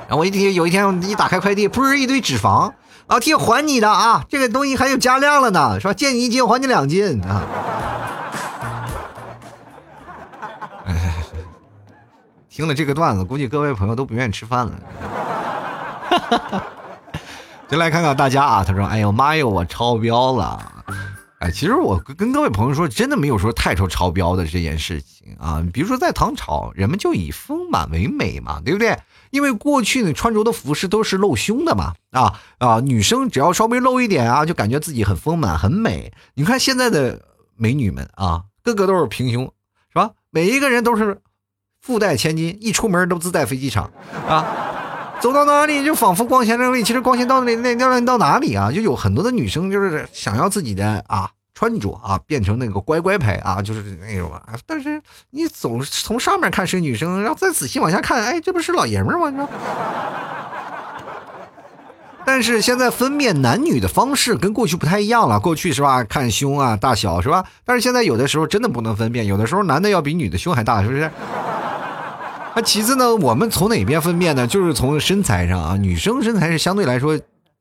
[0.06, 2.72] 然后我一天有一天一打开快递，噗一堆脂肪，
[3.08, 7.42] 老 T 还你的啊，这个东西还有加量了呢，说借你一斤还你两斤啊。
[12.50, 14.72] 听了这个段子，估计各位朋友都不愿意吃饭了。
[17.70, 20.60] 就来看看大家啊，他说：“哎呦妈哟，我超标了！”
[21.38, 25.64] 哎，其实我跟跟各位朋友说，真的没有说太超超标的这件事情啊。
[25.72, 28.98] 比如说在唐朝，人们就以丰满为美嘛，对不对？
[29.30, 36.12] 因为过去呢，穿着的服饰都是露胸的嘛，啊啊，女生只要稍微露一点啊，就感觉自己很丰满很美。
[36.34, 37.22] 你看现在的
[37.54, 39.44] 美女们啊，个个都是平胸。
[39.92, 40.10] 是吧？
[40.30, 41.20] 每一个人都是
[41.90, 43.90] 富带千金，一出门都自带飞机场
[44.28, 44.46] 啊，
[45.20, 46.84] 走到哪里就仿佛光鲜亮丽。
[46.84, 48.70] 其实光鲜到那那亮丽到哪里啊？
[48.70, 54.40] 就有很多的女生就是想要自己的啊穿着啊变成那个乖乖牌啊，就是那种啊。
[54.64, 59.30] 但是你总是从上面看是女生，然后再仔细往下看，哎，这不是老爷们吗？
[59.30, 59.48] 你知道？
[62.24, 65.40] 但是现在分辨男女的方式跟过去不太一样了。
[65.40, 67.44] 过去是吧，看胸啊大小是吧？
[67.64, 71.10] 但是现在有的时候真的不能分辨，有的时候男的要比女的胸还大，是不是？
[72.54, 74.46] 那其次呢，我们从哪边分辨呢？
[74.46, 77.18] 就是从身材上啊，女生身材是相对来说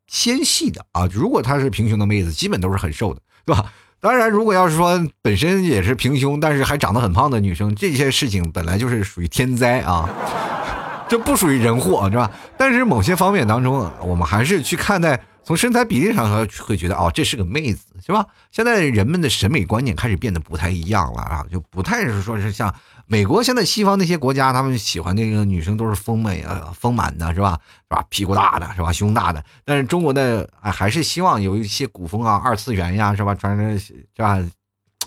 [0.07, 1.07] 纤细的啊。
[1.11, 3.65] 如果她是平胸的妹子，基本都是很瘦的，对吧？
[4.01, 10.09] 当然，如果要是说本身也是平胸，但是还长得很胖的女生，这些事情本来就是属于天灾啊。
[11.09, 12.31] 这不属于人祸，是吧？
[12.57, 18.25] 但是某些方面当中，我们还是去看待，从身材比例上会觉得，哦，这是个妹子，是吧？
[18.51, 22.73] 现在人们的审美观念开始变得不太一样了啊，就不太是说是像
[23.07, 27.59] 美国现在西方那些国家，他们喜欢那个女生都是丰美啊、丰满的，是吧？
[27.83, 28.05] 是吧？
[28.09, 28.93] 屁股大的，是吧？
[28.93, 29.43] 胸大的。
[29.65, 33.33] 但是中国的啊，还是希望有一些古风啊、二次元呀，是吧？
[33.33, 34.37] 穿着是吧？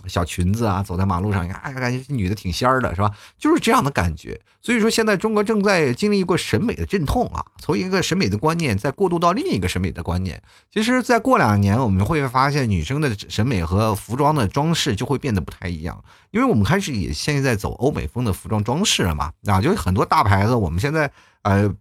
[0.06, 3.10] 小裙子啊，走在马路上，哎，感觉这女的挺仙儿的，是吧？
[3.38, 4.40] 就是这样的感觉。
[4.60, 10.40] 所以说，现在中国正在经历一个审美的阵痛啊，从一个审美的观念再过渡到另一个审美的观念。
[10.70, 21.10] 其实再过两年，我们会发现女生的审美和服装的装饰就会变得不太一样，因为我们开始也现在在走欧美风的服装装饰了嘛，啊，就是很多大牌子，我们现在
[21.42, 21.74] 呃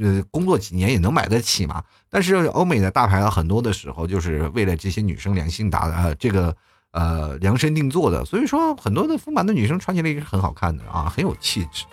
[0.00, 1.84] 呃工作几年也能买得起嘛。
[2.08, 6.56] 但是欧美的大牌子很多的时候，就是为了这些女生良心打呃这个。
[6.92, 11.84] 呃，量身定做的，所以说很多的丰满的女生穿起来也是很好看的啊，很有气质。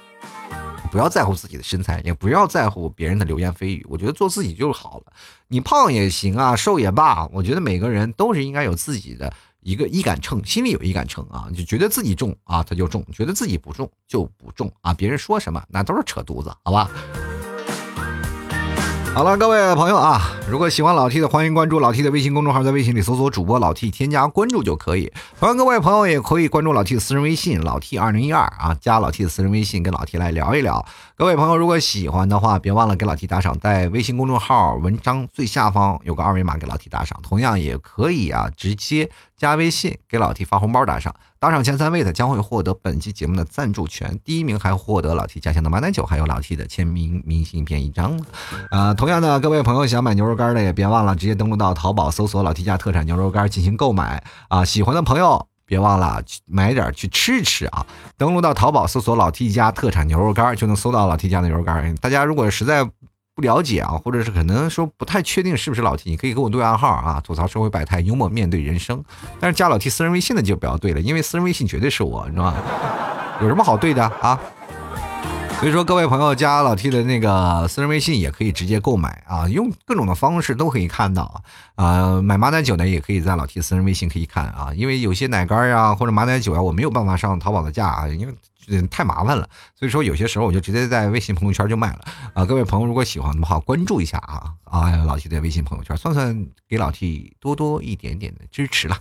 [0.92, 3.86] 不要在乎自己的身材，也不要在乎别人的流言蜚语。
[3.88, 5.14] 我觉得做自己就好了，
[5.48, 7.28] 你胖也行啊，瘦也罢。
[7.28, 9.32] 我觉得每个人都是应该有自己的
[9.62, 14.94] 一个一杆秤，心里有一杆秤啊，就觉得自己重啊，他就重；觉得自己不重就不重啊。
[14.94, 16.90] 别人说什么，那都是扯犊子，好吧？
[19.16, 25.12] 好了，各位朋友啊，如果喜欢老 T 的，欢迎关注老 T 的微信公众号，在微信里搜索主播老 T，添加关注就可以。
[25.38, 30.86] 欢迎各位朋友也可以关注老 T 的私人微信老 T 二零一二啊，加老 T 的私人微信，跟老 T 来聊一聊。
[31.18, 37.20] 各位朋友，如果喜欢的话，别忘了给老 T 打赏，在微信公众号文章最下方有个二维码，给老 T 打赏。
[37.22, 41.16] 同样也可以啊，直接加微信给老 T 发红包打赏。
[41.40, 48.20] 打赏前三位的将会获得本期节目的赞助权，第一名还获得老 T 家乡的马奶酒，还有老 T 的签名明信片一张。
[48.70, 54.66] 啊，同样的，各位朋友想买牛肉干的也别忘了直接登录到淘宝搜索老 T 家特产牛肉干进行购买啊。
[54.66, 57.86] 喜欢的朋友别忘了去买点去吃吃啊。
[58.18, 61.96] 登录到淘宝搜索老 T 家特产牛肉干就能搜到老 T 家的牛肉干。
[61.96, 62.84] 大家如果实在
[63.40, 69.02] 不了解啊，或者是可能说不太确定是不是老 T，你可以给我对暗号啊，吐槽社会百态，幽默面对人生。
[69.40, 72.56] 但是加老 T 私人微信的就不要对了，因为私人微信绝对是我，你知道吗？
[73.42, 74.38] 有什么好对的啊？
[75.60, 81.42] 所以说各位朋友加老 T 的那个私人微信也可以直接购买啊，用各种的方式都可以看到
[81.76, 82.22] 啊。
[82.22, 88.34] 买马奶酒呢也可以在老 T 私人微信可以看啊，因为有些奶干呀或者马奶酒呀，我没有办法上淘宝的架啊，因为。
[88.90, 92.00] 太麻烦了，所以说有些时候我就直接在微信朋友圈就卖了
[92.34, 92.46] 啊！
[92.46, 94.96] 各位朋友如果喜欢的话，关注一下啊啊！
[95.06, 98.98] 老 T 的微信朋友圈，算算给老 T 多多一点点的支持了。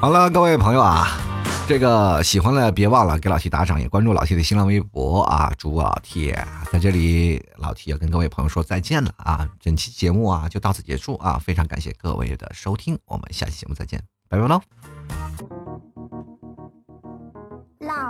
[0.00, 1.18] 好了，各位朋友啊，
[1.66, 6.32] 这个喜欢的别忘了给老 T 打赏，也关注老 T 的新浪微博啊，主播老 T
[6.70, 9.48] 在这里，老 T 要跟各位朋友说再见了啊！
[9.58, 14.60] 整期节目啊就到此结束啊，非常感谢各位的收听，我们下期节目再见，拜拜喽！